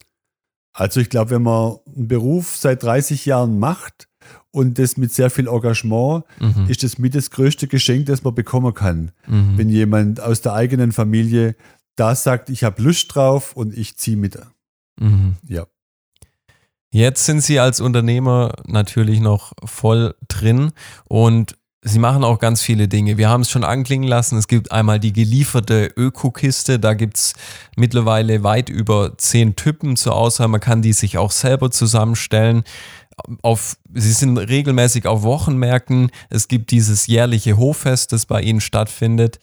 Also 0.73 0.99
ich 0.99 1.09
glaube, 1.09 1.31
wenn 1.31 1.43
man 1.43 1.77
einen 1.95 2.07
Beruf 2.07 2.57
seit 2.57 2.83
30 2.83 3.25
Jahren 3.25 3.59
macht 3.59 4.07
und 4.51 4.79
das 4.79 4.97
mit 4.97 5.13
sehr 5.13 5.29
viel 5.29 5.47
Engagement, 5.47 6.23
mhm. 6.39 6.67
ist 6.67 6.83
das 6.83 6.97
mit 6.97 7.15
das 7.15 7.31
größte 7.31 7.67
Geschenk, 7.67 8.05
das 8.05 8.23
man 8.23 8.35
bekommen 8.35 8.73
kann. 8.73 9.11
Mhm. 9.27 9.57
Wenn 9.57 9.69
jemand 9.69 10.21
aus 10.21 10.41
der 10.41 10.53
eigenen 10.53 10.91
Familie 10.91 11.55
da 11.95 12.15
sagt, 12.15 12.49
ich 12.49 12.63
habe 12.63 12.81
Lust 12.81 13.13
drauf 13.13 13.55
und 13.55 13.77
ich 13.77 13.97
ziehe 13.97 14.17
mit. 14.17 14.37
Mhm. 14.99 15.35
Ja. 15.47 15.65
Jetzt 16.91 17.25
sind 17.25 17.41
Sie 17.41 17.59
als 17.59 17.81
Unternehmer 17.81 18.53
natürlich 18.65 19.19
noch 19.19 19.53
voll 19.65 20.15
drin 20.27 20.71
und 21.05 21.55
Sie 21.85 21.99
machen 21.99 22.23
auch 22.23 22.39
ganz 22.39 22.61
viele 22.61 22.87
Dinge. 22.87 23.17
Wir 23.17 23.27
haben 23.27 23.41
es 23.41 23.49
schon 23.49 23.65
anklingen 23.65 24.07
lassen. 24.07 24.37
Es 24.37 24.47
gibt 24.47 24.71
einmal 24.71 25.01
die 25.01 25.11
gelieferte 25.11 25.91
Öko-Kiste. 25.97 26.79
Da 26.79 26.93
gibt 26.93 27.17
es 27.17 27.33
mittlerweile 27.75 28.41
weit 28.43 28.69
über 28.69 29.17
zehn 29.17 29.57
Typen 29.57 29.97
zur 29.97 30.15
Auswahl. 30.15 30.47
Man 30.47 30.61
kann 30.61 30.81
die 30.81 30.93
sich 30.93 31.17
auch 31.17 31.31
selber 31.31 31.71
zusammenstellen. 31.71 32.63
Auf, 33.41 33.77
sie 33.93 34.11
sind 34.11 34.37
regelmäßig 34.37 35.05
auf 35.05 35.23
Wochenmärkten. 35.23 36.11
Es 36.29 36.47
gibt 36.47 36.71
dieses 36.71 37.07
jährliche 37.07 37.57
Hoffest, 37.57 38.11
das 38.11 38.25
bei 38.25 38.41
Ihnen 38.41 38.61
stattfindet. 38.61 39.39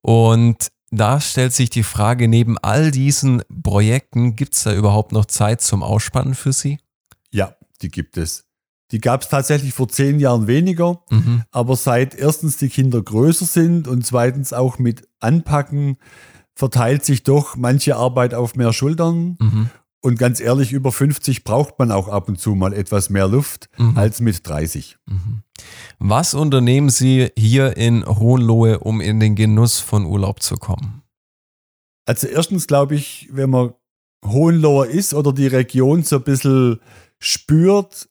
Und 0.00 0.68
da 0.90 1.20
stellt 1.20 1.52
sich 1.52 1.70
die 1.70 1.82
Frage, 1.82 2.28
neben 2.28 2.56
all 2.58 2.90
diesen 2.90 3.42
Projekten, 3.62 4.36
gibt 4.36 4.54
es 4.54 4.62
da 4.62 4.74
überhaupt 4.74 5.12
noch 5.12 5.26
Zeit 5.26 5.60
zum 5.60 5.82
Ausspannen 5.82 6.34
für 6.34 6.52
Sie? 6.52 6.78
Ja, 7.30 7.54
die 7.82 7.90
gibt 7.90 8.16
es. 8.16 8.44
Die 8.90 9.00
gab 9.00 9.22
es 9.22 9.28
tatsächlich 9.28 9.74
vor 9.74 9.88
zehn 9.88 10.18
Jahren 10.18 10.46
weniger, 10.46 11.02
mhm. 11.10 11.42
aber 11.50 11.76
seit 11.76 12.14
erstens 12.14 12.56
die 12.56 12.70
Kinder 12.70 13.02
größer 13.02 13.44
sind 13.44 13.86
und 13.86 14.06
zweitens 14.06 14.54
auch 14.54 14.78
mit 14.78 15.06
Anpacken 15.20 15.98
verteilt 16.54 17.04
sich 17.04 17.22
doch 17.22 17.54
manche 17.54 17.96
Arbeit 17.96 18.32
auf 18.32 18.56
mehr 18.56 18.72
Schultern. 18.72 19.36
Mhm. 19.38 19.70
Und 20.00 20.18
ganz 20.18 20.40
ehrlich, 20.40 20.72
über 20.72 20.92
50 20.92 21.42
braucht 21.42 21.78
man 21.78 21.90
auch 21.90 22.08
ab 22.08 22.28
und 22.28 22.38
zu 22.40 22.54
mal 22.54 22.72
etwas 22.72 23.10
mehr 23.10 23.26
Luft 23.26 23.68
mhm. 23.78 23.98
als 23.98 24.20
mit 24.20 24.46
30. 24.46 24.96
Mhm. 25.06 25.42
Was 25.98 26.34
unternehmen 26.34 26.88
Sie 26.88 27.30
hier 27.36 27.76
in 27.76 28.06
Hohenlohe, 28.06 28.78
um 28.78 29.00
in 29.00 29.18
den 29.18 29.34
Genuss 29.34 29.80
von 29.80 30.04
Urlaub 30.06 30.42
zu 30.42 30.56
kommen? 30.56 31.02
Also 32.06 32.28
erstens 32.28 32.66
glaube 32.66 32.94
ich, 32.94 33.28
wenn 33.32 33.50
man 33.50 33.74
Hohenloher 34.24 34.88
ist 34.88 35.14
oder 35.14 35.32
die 35.32 35.48
Region 35.48 36.04
so 36.04 36.16
ein 36.16 36.22
bisschen 36.22 36.80
spürt, 37.18 38.08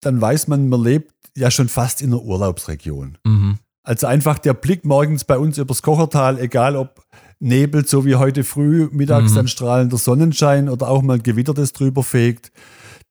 dann 0.00 0.20
weiß 0.20 0.48
man, 0.48 0.68
man 0.68 0.82
lebt 0.82 1.12
ja 1.36 1.50
schon 1.50 1.68
fast 1.68 2.00
in 2.00 2.12
einer 2.12 2.22
Urlaubsregion. 2.22 3.18
Mhm. 3.24 3.58
Also 3.82 4.06
einfach 4.06 4.38
der 4.38 4.54
Blick 4.54 4.84
morgens 4.84 5.24
bei 5.24 5.38
uns 5.38 5.58
übers 5.58 5.82
Kochertal, 5.82 6.40
egal 6.40 6.76
ob 6.76 7.04
Nebel, 7.38 7.86
so 7.86 8.04
wie 8.04 8.16
heute 8.16 8.44
früh, 8.44 8.88
mittags 8.92 9.32
mhm. 9.32 9.36
dann 9.36 9.48
strahlender 9.48 9.98
Sonnenschein 9.98 10.68
oder 10.68 10.88
auch 10.88 11.02
mal 11.02 11.18
Gewitter, 11.18 11.54
das 11.54 11.72
drüber 11.72 12.02
fegt. 12.02 12.50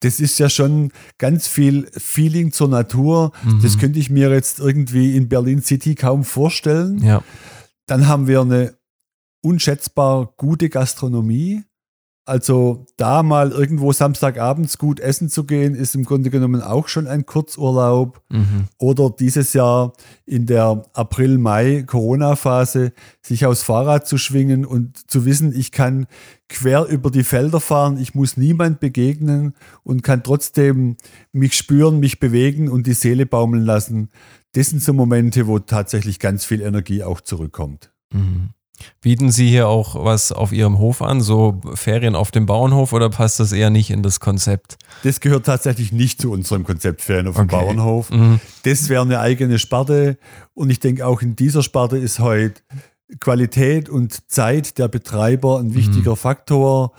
Das 0.02 0.20
ist 0.20 0.38
ja 0.40 0.50
schon 0.50 0.92
ganz 1.18 1.48
viel 1.48 1.88
Feeling 1.94 2.52
zur 2.52 2.68
Natur. 2.68 3.32
Mhm. 3.44 3.62
Das 3.62 3.78
könnte 3.78 4.00
ich 4.00 4.10
mir 4.10 4.30
jetzt 4.30 4.60
irgendwie 4.60 5.16
in 5.16 5.30
Berlin 5.30 5.62
City 5.62 5.96
kaum 5.96 6.24
vorstellen. 6.24 7.00
Ja. 7.04 7.24
Dann 7.86 8.08
haben 8.08 8.28
wir 8.28 8.42
eine 8.42 8.76
unschätzbar 9.42 10.34
gute 10.38 10.70
Gastronomie. 10.70 11.64
Also 12.28 12.88
da 12.98 13.22
mal 13.22 13.52
irgendwo 13.52 13.92
Samstagabends 13.92 14.80
gut 14.80 15.00
essen 15.00 15.30
zu 15.30 15.44
gehen, 15.44 15.76
ist 15.76 15.94
im 15.94 16.06
Grunde 16.06 16.32
genommen 16.32 16.60
auch 16.60 16.88
schon 16.88 17.06
ein 17.06 17.28
Kurzurlaub. 17.28 18.20
Mhm. 18.30 18.66
Oder 18.80 19.12
dieses 19.12 19.54
Jahr 19.54 19.94
in 20.26 20.48
der 20.48 20.82
April-Mai-Corona-Phase 20.94 22.94
sich 23.22 23.46
aufs 23.46 23.62
Fahrrad 23.62 24.08
zu 24.08 24.18
schwingen 24.18 24.66
und 24.66 25.10
zu 25.10 25.26
wissen, 25.26 25.56
ich 25.56 25.72
kann 25.72 26.08
quer 26.50 26.86
über 26.86 27.12
die 27.12 27.24
Felder 27.24 27.60
fahren, 27.60 28.00
ich 28.00 28.16
muss 28.16 28.38
niemand 28.38 28.80
begegnen 28.80 29.54
und 29.84 30.02
kann 30.02 30.24
trotzdem 30.24 30.98
mich 31.32 31.54
spüren, 31.54 32.00
mich 32.00 32.20
bewegen 32.20 32.70
und 32.70 32.88
die 32.88 32.94
Seele 32.94 33.28
baumeln 33.28 33.64
lassen. 33.64 34.10
Das 34.54 34.72
sind 34.72 34.82
so 34.82 34.94
Momente, 34.94 35.46
wo 35.46 35.60
tatsächlich 35.60 36.18
ganz 36.18 36.44
viel 36.44 36.62
Energie 36.62 37.04
auch 37.04 37.22
zurückkommt. 37.22 37.92
Mhm. 38.12 38.55
Bieten 39.02 39.32
Sie 39.32 39.48
hier 39.48 39.68
auch 39.68 40.04
was 40.04 40.32
auf 40.32 40.52
Ihrem 40.52 40.78
Hof 40.78 41.02
an, 41.02 41.22
so 41.22 41.62
Ferien 41.74 42.16
auf 42.16 42.32
dem 42.32 42.46
Bauernhof 42.46 42.94
oder 42.94 43.10
passt 43.10 43.40
das 43.40 43.52
eher 43.52 43.70
nicht 43.70 43.90
in 43.90 44.04
das 44.04 44.20
Konzept? 44.20 44.78
Das 45.04 45.20
gehört 45.20 45.46
tatsächlich 45.46 45.92
nicht 45.92 46.22
zu 46.22 46.32
unserem 46.32 46.64
Konzept 46.64 47.02
Ferien 47.02 47.28
auf 47.28 47.36
dem 47.36 47.46
okay. 47.46 47.56
Bauernhof. 47.56 48.12
Mhm. 48.12 48.40
Das 48.64 48.90
wäre 48.90 49.02
eine 49.02 49.20
eigene 49.20 49.60
Sparte 49.60 50.18
und 50.54 50.70
ich 50.70 50.80
denke 50.80 51.06
auch 51.06 51.22
in 51.22 51.36
dieser 51.36 51.64
Sparte 51.64 51.98
ist 51.98 52.20
heute 52.20 52.62
Qualität 53.20 53.90
und 53.90 54.32
Zeit 54.32 54.78
der 54.78 54.88
Betreiber 54.88 55.60
ein 55.60 55.76
wichtiger 55.76 56.12
mhm. 56.12 56.18
Faktor. 56.18 56.92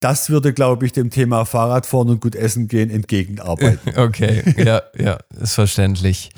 das 0.00 0.30
würde, 0.30 0.54
glaube 0.54 0.86
ich, 0.86 0.92
dem 0.92 1.10
Thema 1.10 1.44
Fahrradfahren 1.44 2.08
und 2.08 2.20
gut 2.20 2.34
essen 2.34 2.68
gehen 2.68 2.90
entgegenarbeiten. 2.90 3.92
Okay, 3.96 4.42
ja, 4.56 4.82
ja, 4.98 5.18
ist 5.38 5.54
verständlich. 5.54 6.30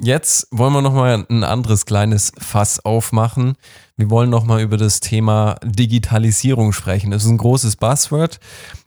Jetzt 0.00 0.46
wollen 0.52 0.72
wir 0.72 0.82
nochmal 0.82 1.26
ein 1.28 1.42
anderes 1.42 1.86
kleines 1.86 2.32
Fass 2.38 2.84
aufmachen. 2.84 3.54
Wir 3.98 4.10
wollen 4.10 4.30
nochmal 4.30 4.62
über 4.62 4.76
das 4.76 5.00
Thema 5.00 5.56
Digitalisierung 5.64 6.72
sprechen. 6.72 7.10
Das 7.10 7.24
ist 7.24 7.30
ein 7.30 7.36
großes 7.36 7.74
Buzzword. 7.74 8.38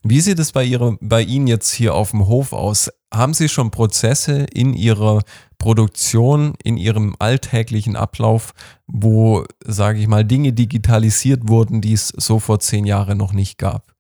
Wie 0.03 0.21
sieht 0.21 0.39
es 0.39 0.53
bei, 0.53 0.63
Ihrer, 0.63 0.95
bei 1.01 1.21
Ihnen 1.21 1.47
jetzt 1.47 1.69
hier 1.73 1.93
auf 1.95 2.11
dem 2.11 2.27
Hof 2.27 2.53
aus? 2.53 2.89
Haben 3.13 3.33
Sie 3.33 3.49
schon 3.49 3.71
Prozesse 3.71 4.45
in 4.53 4.73
Ihrer 4.73 5.23
Produktion, 5.57 6.53
in 6.63 6.77
Ihrem 6.77 7.13
alltäglichen 7.19 7.97
Ablauf, 7.97 8.53
wo, 8.87 9.43
sage 9.65 9.99
ich 9.99 10.07
mal, 10.07 10.23
Dinge 10.23 10.53
digitalisiert 10.53 11.49
wurden, 11.49 11.81
die 11.81 11.91
es 11.91 12.07
so 12.07 12.39
vor 12.39 12.61
zehn 12.61 12.85
Jahren 12.85 13.17
noch 13.17 13.33
nicht 13.33 13.57
gab? 13.57 13.93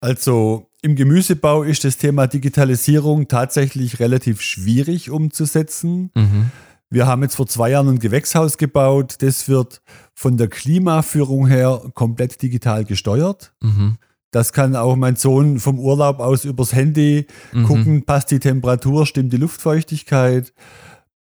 Also 0.00 0.68
im 0.82 0.94
Gemüsebau 0.94 1.62
ist 1.62 1.84
das 1.84 1.96
Thema 1.96 2.26
Digitalisierung 2.26 3.28
tatsächlich 3.28 3.98
relativ 3.98 4.42
schwierig 4.42 5.08
umzusetzen. 5.08 6.10
Mhm. 6.14 6.50
Wir 6.92 7.06
haben 7.06 7.22
jetzt 7.22 7.36
vor 7.36 7.46
zwei 7.46 7.70
Jahren 7.70 7.88
ein 7.88 7.98
Gewächshaus 7.98 8.58
gebaut. 8.58 9.16
Das 9.20 9.48
wird 9.48 9.80
von 10.14 10.36
der 10.36 10.48
Klimaführung 10.48 11.46
her 11.46 11.80
komplett 11.94 12.42
digital 12.42 12.84
gesteuert. 12.84 13.54
Mhm. 13.62 13.96
Das 14.30 14.52
kann 14.52 14.76
auch 14.76 14.94
mein 14.96 15.16
Sohn 15.16 15.58
vom 15.58 15.78
Urlaub 15.78 16.20
aus 16.20 16.44
übers 16.44 16.74
Handy 16.74 17.26
mhm. 17.52 17.64
gucken, 17.64 18.04
passt 18.04 18.30
die 18.30 18.40
Temperatur, 18.40 19.06
stimmt 19.06 19.32
die 19.32 19.38
Luftfeuchtigkeit. 19.38 20.52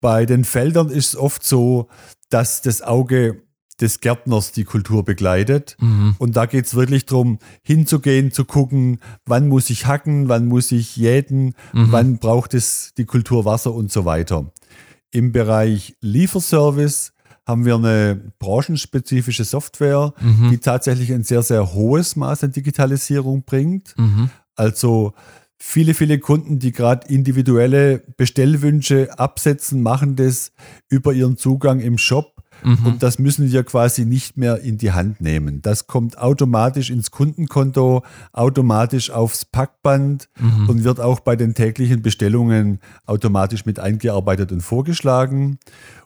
Bei 0.02 0.26
den 0.26 0.44
Feldern 0.44 0.90
ist 0.90 1.14
es 1.14 1.16
oft 1.16 1.42
so, 1.42 1.88
dass 2.30 2.62
das 2.62 2.82
Auge 2.82 3.42
des 3.80 4.02
Gärtners 4.02 4.52
die 4.52 4.66
Kultur 4.66 5.06
begleitet. 5.06 5.78
Mhm. 5.80 6.16
Und 6.20 6.36
da 6.36 6.48
geht 6.48 6.66
es 6.66 6.76
wirklich 6.76 7.06
darum, 7.06 7.40
hinzugehen, 7.64 8.34
zu 8.34 8.44
gucken, 8.44 9.00
wann 9.26 9.48
muss 9.48 9.70
ich 9.70 9.86
hacken, 9.86 10.28
wann 10.28 10.48
muss 10.48 10.74
ich 10.74 10.98
jäten, 10.98 11.54
mhm. 11.72 11.92
wann 11.92 12.18
braucht 12.18 12.54
es 12.54 12.94
die 12.98 13.06
Kultur 13.06 13.46
Wasser 13.46 13.74
und 13.74 13.90
so 13.90 14.04
weiter. 14.04 14.52
Im 15.12 15.32
Bereich 15.32 15.96
Lieferservice 16.02 17.14
haben 17.46 17.66
wir 17.66 17.76
eine 17.76 18.32
branchenspezifische 18.40 19.44
Software, 19.44 20.14
mhm. 20.22 20.52
die 20.52 20.58
tatsächlich 20.60 21.12
ein 21.12 21.24
sehr, 21.24 21.44
sehr 21.44 21.74
hohes 21.74 22.16
Maß 22.16 22.46
an 22.46 22.52
Digitalisierung 22.52 23.44
bringt. 23.44 23.94
Mhm. 23.98 24.30
Also 24.56 25.14
viele, 25.58 25.94
viele 25.94 26.20
Kunden, 26.20 26.60
die 26.60 26.72
gerade 26.72 27.08
individuelle 27.08 28.04
Bestellwünsche 28.18 29.18
absetzen, 29.20 29.82
machen 29.82 30.16
das 30.16 30.52
über 30.90 31.14
ihren 31.14 31.38
Zugang 31.38 31.80
im 31.80 31.98
Shop 31.98 32.41
Mhm. 32.64 32.86
Und 32.86 33.04
das 33.04 33.20
müssen 33.20 33.52
wir 33.52 33.64
quasi 33.64 34.06
nicht 34.06 34.38
mehr 34.38 34.60
in 34.60 34.78
die 34.78 34.92
Hand 34.92 35.22
nehmen. 35.22 35.62
Das 35.62 35.88
kommt 35.88 36.18
automatisch 36.18 36.90
ins 36.90 37.12
Kundenkonto, 37.12 38.04
automatisch 38.34 39.12
aufs 39.12 39.46
Packband 39.46 40.30
mhm. 40.40 40.70
und 40.70 40.84
wird 40.84 41.00
auch 41.00 41.20
bei 41.20 41.36
den 41.36 41.54
täglichen 41.54 42.02
Bestellungen 42.02 42.80
automatisch 43.06 43.66
mit 43.66 43.80
eingearbeitet 43.80 44.52
und 44.52 44.62
vorgeschlagen. 44.62 45.60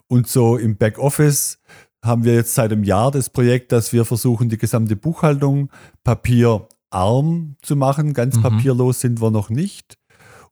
Und 0.08 0.28
so 0.28 0.56
im 0.56 0.76
Backoffice 0.76 1.58
haben 2.02 2.24
wir 2.24 2.34
jetzt 2.34 2.54
seit 2.54 2.72
einem 2.72 2.84
Jahr 2.84 3.10
das 3.10 3.30
Projekt, 3.30 3.72
dass 3.72 3.92
wir 3.92 4.04
versuchen, 4.04 4.48
die 4.48 4.58
gesamte 4.58 4.96
Buchhaltung 4.96 5.70
papierarm 6.04 7.56
zu 7.62 7.76
machen. 7.76 8.12
Ganz 8.12 8.36
mhm. 8.36 8.42
papierlos 8.42 9.00
sind 9.00 9.20
wir 9.20 9.30
noch 9.30 9.50
nicht. 9.50 9.98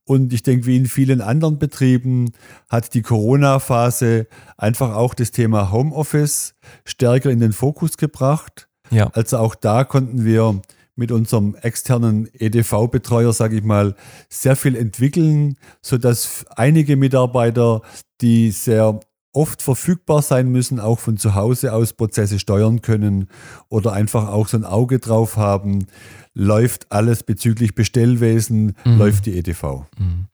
Und 0.06 0.32
ich 0.32 0.42
denke, 0.42 0.66
wie 0.66 0.76
in 0.76 0.86
vielen 0.86 1.20
anderen 1.20 1.58
Betrieben 1.58 2.32
hat 2.68 2.92
die 2.94 3.02
Corona-Phase 3.02 4.26
einfach 4.56 4.94
auch 4.94 5.14
das 5.14 5.30
Thema 5.30 5.72
Homeoffice 5.72 6.54
stärker 6.84 7.30
in 7.30 7.40
den 7.40 7.52
Fokus 7.52 7.96
gebracht. 7.96 8.68
Ja. 8.90 9.08
Also 9.14 9.38
auch 9.38 9.54
da 9.54 9.84
konnten 9.84 10.24
wir 10.24 10.60
mit 10.96 11.10
unserem 11.10 11.56
externen 11.56 12.28
EDV-Betreuer, 12.32 13.32
sage 13.32 13.56
ich 13.56 13.64
mal, 13.64 13.96
sehr 14.28 14.56
viel 14.56 14.76
entwickeln, 14.76 15.56
sodass 15.82 16.44
einige 16.54 16.96
Mitarbeiter, 16.96 17.82
die 18.20 18.50
sehr 18.50 19.00
oft 19.34 19.60
verfügbar 19.60 20.22
sein 20.22 20.48
müssen, 20.48 20.80
auch 20.80 20.98
von 20.98 21.16
zu 21.16 21.34
Hause 21.34 21.72
aus 21.72 21.92
Prozesse 21.92 22.38
steuern 22.38 22.80
können 22.80 23.28
oder 23.68 23.92
einfach 23.92 24.28
auch 24.28 24.48
so 24.48 24.56
ein 24.56 24.64
Auge 24.64 24.98
drauf 24.98 25.36
haben, 25.36 25.86
läuft 26.32 26.90
alles 26.90 27.22
bezüglich 27.22 27.74
Bestellwesen, 27.74 28.76
mhm. 28.84 28.98
läuft 28.98 29.26
die 29.26 29.36
EDV. 29.36 29.84
Mhm. 29.98 30.28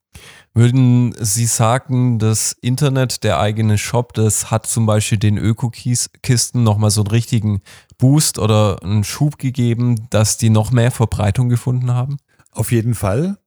Würden 0.53 1.15
Sie 1.21 1.47
sagen, 1.47 2.19
das 2.19 2.57
Internet, 2.61 3.23
der 3.23 3.39
eigene 3.39 3.79
Shop, 3.79 4.13
das 4.15 4.51
hat 4.51 4.67
zum 4.67 4.85
Beispiel 4.85 5.19
den 5.19 5.39
Öko-Kisten 5.39 6.65
nochmal 6.65 6.91
so 6.91 7.03
einen 7.03 7.11
richtigen 7.11 7.63
Boost 7.99 8.39
oder 8.39 8.83
einen 8.83 9.05
Schub 9.05 9.39
gegeben, 9.39 10.09
dass 10.11 10.39
die 10.39 10.51
noch 10.51 10.73
mehr 10.73 10.91
Verbreitung 10.91 11.49
gefunden 11.49 11.95
haben? 11.95 12.17
Auf 12.51 12.73
jeden 12.73 12.95
Fall. 12.95 13.39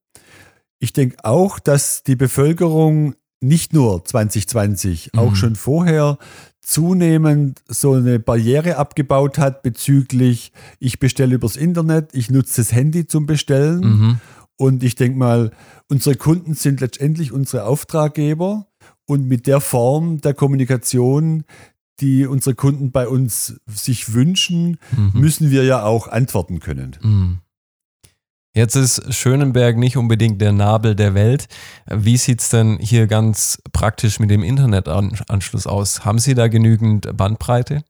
Ich 0.80 0.94
denke 0.94 1.18
auch, 1.24 1.60
dass 1.60 2.04
die 2.04 2.16
Bevölkerung 2.16 3.16
nicht 3.44 3.74
nur 3.74 4.04
2020, 4.04 5.12
mhm. 5.14 5.20
auch 5.20 5.36
schon 5.36 5.56
vorher 5.56 6.18
zunehmend 6.62 7.62
so 7.68 7.94
eine 7.94 8.20
Barriere 8.20 8.78
abgebaut 8.78 9.38
hat 9.38 9.64
bezüglich, 9.64 10.54
ich 10.80 11.00
bestelle 11.00 11.36
übers 11.36 11.58
Internet, 11.58 12.12
ich 12.14 12.32
nutze 12.32 12.62
das 12.62 12.72
Handy 12.72 13.06
zum 13.06 13.26
Bestellen. 13.26 13.80
Mhm. 13.82 14.20
Und 14.56 14.84
ich 14.84 14.96
denke 14.96 15.18
mal, 15.18 15.52
unsere 15.90 16.16
Kunden 16.16 16.54
sind 16.54 16.80
letztendlich 16.80 17.32
unsere 17.32 17.66
Auftraggeber. 17.66 18.68
Und 19.06 19.28
mit 19.28 19.48
der 19.48 19.60
Form 19.60 20.22
der 20.22 20.34
Kommunikation, 20.34 21.44
die 22.00 22.26
unsere 22.26 22.56
Kunden 22.56 22.92
bei 22.92 23.08
uns 23.08 23.60
sich 23.68 24.14
wünschen, 24.14 24.78
mhm. 24.96 25.12
müssen 25.20 25.52
wir 25.52 25.66
ja 25.66 25.84
auch 25.84 26.08
antworten 26.08 26.60
können. 26.60 26.96
Mhm. 27.02 27.40
Jetzt 28.56 28.76
ist 28.76 29.12
Schönenberg 29.12 29.78
nicht 29.78 29.98
unbedingt 29.98 30.40
der 30.40 30.52
Nabel 30.52 30.96
der 30.96 31.16
Welt. 31.16 31.48
Wie 31.90 32.18
sieht 32.18 32.40
es 32.40 32.50
denn 32.50 32.78
hier 32.80 33.08
ganz 33.08 33.60
praktisch 33.72 34.20
mit 34.20 34.30
dem 34.30 34.44
Internetanschluss 34.44 35.66
aus? 35.66 36.06
Haben 36.06 36.20
Sie 36.20 36.36
da 36.36 36.48
genügend 36.48 37.18
Bandbreite? 37.18 37.84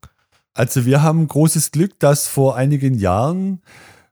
Also 0.54 0.86
wir 0.86 1.02
haben 1.02 1.28
großes 1.28 1.70
Glück, 1.70 1.98
dass 1.98 2.28
vor 2.28 2.56
einigen 2.56 2.94
Jahren 2.94 3.60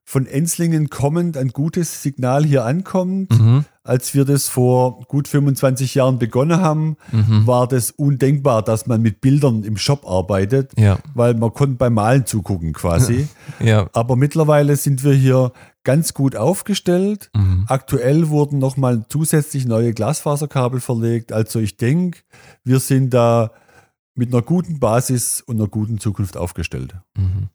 von 0.04 0.26
Enslingen 0.26 0.90
kommend 0.90 1.38
ein 1.38 1.48
gutes 1.48 2.02
Signal 2.02 2.44
hier 2.44 2.66
ankommt. 2.66 3.30
Mhm. 3.30 3.64
Als 3.84 4.12
wir 4.14 4.24
das 4.24 4.46
vor 4.46 5.00
gut 5.08 5.26
25 5.28 5.94
Jahren 5.94 6.18
begonnen 6.18 6.60
haben, 6.60 6.96
mhm. 7.10 7.46
war 7.46 7.66
das 7.66 7.90
undenkbar, 7.92 8.62
dass 8.62 8.86
man 8.86 9.00
mit 9.00 9.20
Bildern 9.22 9.64
im 9.64 9.76
Shop 9.78 10.06
arbeitet, 10.06 10.72
ja. 10.78 10.98
weil 11.14 11.34
man 11.34 11.52
konnte 11.54 11.76
beim 11.76 11.94
Malen 11.94 12.26
zugucken 12.26 12.74
quasi. 12.74 13.26
Ja. 13.60 13.88
Aber 13.92 14.16
mittlerweile 14.16 14.76
sind 14.76 15.04
wir 15.04 15.14
hier 15.14 15.52
ganz 15.84 16.14
gut 16.14 16.36
aufgestellt. 16.36 17.30
Mhm. 17.34 17.64
Aktuell 17.68 18.28
wurden 18.28 18.58
nochmal 18.58 19.04
zusätzlich 19.08 19.66
neue 19.66 19.92
Glasfaserkabel 19.92 20.80
verlegt. 20.80 21.32
Also 21.32 21.58
ich 21.58 21.76
denke, 21.76 22.20
wir 22.64 22.80
sind 22.80 23.10
da 23.10 23.52
mit 24.14 24.32
einer 24.32 24.42
guten 24.42 24.78
Basis 24.78 25.40
und 25.40 25.56
einer 25.56 25.68
guten 25.68 25.98
Zukunft 25.98 26.36
aufgestellt. 26.36 26.94
Mhm. 27.16 27.48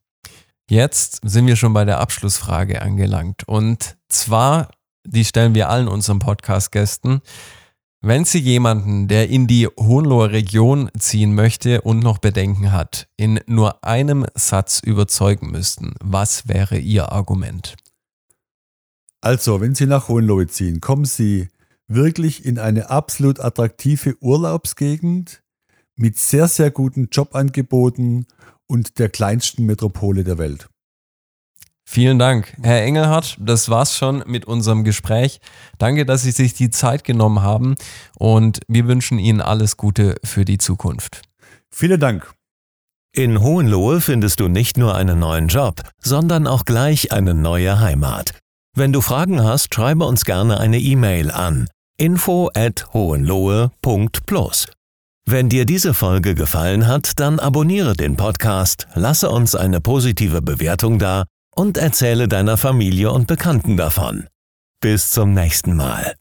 Jetzt 0.70 1.22
sind 1.24 1.48
wir 1.48 1.56
schon 1.56 1.74
bei 1.74 1.86
der 1.86 2.00
Abschlussfrage 2.00 2.82
angelangt. 2.82 3.48
Und 3.48 3.98
zwar, 4.10 4.70
die 5.06 5.24
stellen 5.24 5.56
wir 5.56 5.70
allen 5.70 5.88
unseren 5.88 6.20
Podcast-Gästen. 6.20 7.22
Wenn 8.02 8.26
Sie 8.26 8.40
jemanden, 8.40 9.08
der 9.08 9.30
in 9.30 9.48
die 9.48 9.68
Hohenloher 9.68 10.32
Region 10.32 10.90
ziehen 11.00 11.34
möchte 11.34 11.82
und 11.82 12.00
noch 12.00 12.20
Bedenken 12.20 12.72
hat, 12.72 13.08
in 13.18 13.40
nur 13.48 13.84
einem 13.84 14.26
Satz 14.36 14.82
überzeugen 14.84 15.52
müssten, 15.52 15.96
was 16.02 16.48
wäre 16.48 16.78
Ihr 16.78 17.12
Argument? 17.12 17.76
Also, 19.28 19.60
wenn 19.60 19.76
Sie 19.76 19.88
nach 19.88 20.08
Hohenlohe 20.08 20.48
ziehen, 20.48 20.80
kommen 20.80 21.04
Sie 21.04 21.50
wirklich 21.90 22.46
in 22.46 22.58
eine 22.58 22.90
absolut 22.90 23.42
attraktive 23.42 24.16
Urlaubsgegend 24.22 25.44
mit 25.98 26.18
sehr, 26.18 26.48
sehr 26.48 26.72
guten 26.72 27.10
Jobangeboten 27.12 28.26
und 28.68 29.00
der 29.00 29.10
kleinsten 29.10 29.66
Metropole 29.66 30.24
der 30.24 30.38
Welt. 30.38 30.70
Vielen 31.84 32.20
Dank, 32.20 32.56
Herr 32.64 32.82
Engelhardt. 32.84 33.36
Das 33.42 33.68
war's 33.68 33.98
schon 33.98 34.24
mit 34.28 34.46
unserem 34.46 34.86
Gespräch. 34.86 35.42
Danke, 35.78 36.06
dass 36.06 36.22
Sie 36.22 36.32
sich 36.32 36.54
die 36.54 36.70
Zeit 36.70 37.04
genommen 37.04 37.42
haben 37.42 37.76
und 38.18 38.62
wir 38.70 38.88
wünschen 38.88 39.20
Ihnen 39.20 39.42
alles 39.42 39.76
Gute 39.76 40.16
für 40.24 40.46
die 40.46 40.58
Zukunft. 40.58 41.24
Vielen 41.70 42.00
Dank. 42.00 42.34
In 43.14 43.42
Hohenlohe 43.42 44.00
findest 44.00 44.40
du 44.40 44.48
nicht 44.48 44.78
nur 44.78 44.96
einen 44.96 45.20
neuen 45.20 45.50
Job, 45.50 45.82
sondern 46.02 46.48
auch 46.48 46.64
gleich 46.64 47.12
eine 47.12 47.34
neue 47.34 47.82
Heimat. 47.82 48.34
Wenn 48.80 48.94
du 48.94 49.02
Fragen 49.02 49.44
hast, 49.44 49.74
schreibe 49.74 50.06
uns 50.06 50.24
gerne 50.24 50.60
eine 50.60 50.78
E-Mail 50.78 51.32
an 51.32 51.68
info 51.98 52.52
at 52.54 52.94
hohenlohe.plus. 52.94 54.68
Wenn 55.26 55.50
dir 55.50 55.66
diese 55.66 55.96
Folge 55.96 56.36
gefallen 56.36 56.86
hat, 56.86 57.20
dann 57.20 57.40
abonniere 57.40 57.96
den 57.96 58.18
Podcast, 58.18 58.88
lasse 58.94 59.32
uns 59.32 59.56
eine 59.56 59.82
positive 59.82 60.44
Bewertung 60.44 61.00
da 61.00 61.26
und 61.56 61.80
erzähle 61.80 62.28
deiner 62.28 62.56
Familie 62.56 63.12
und 63.12 63.26
Bekannten 63.26 63.78
davon. 63.78 64.28
Bis 64.80 65.10
zum 65.10 65.34
nächsten 65.34 65.76
Mal. 65.76 66.14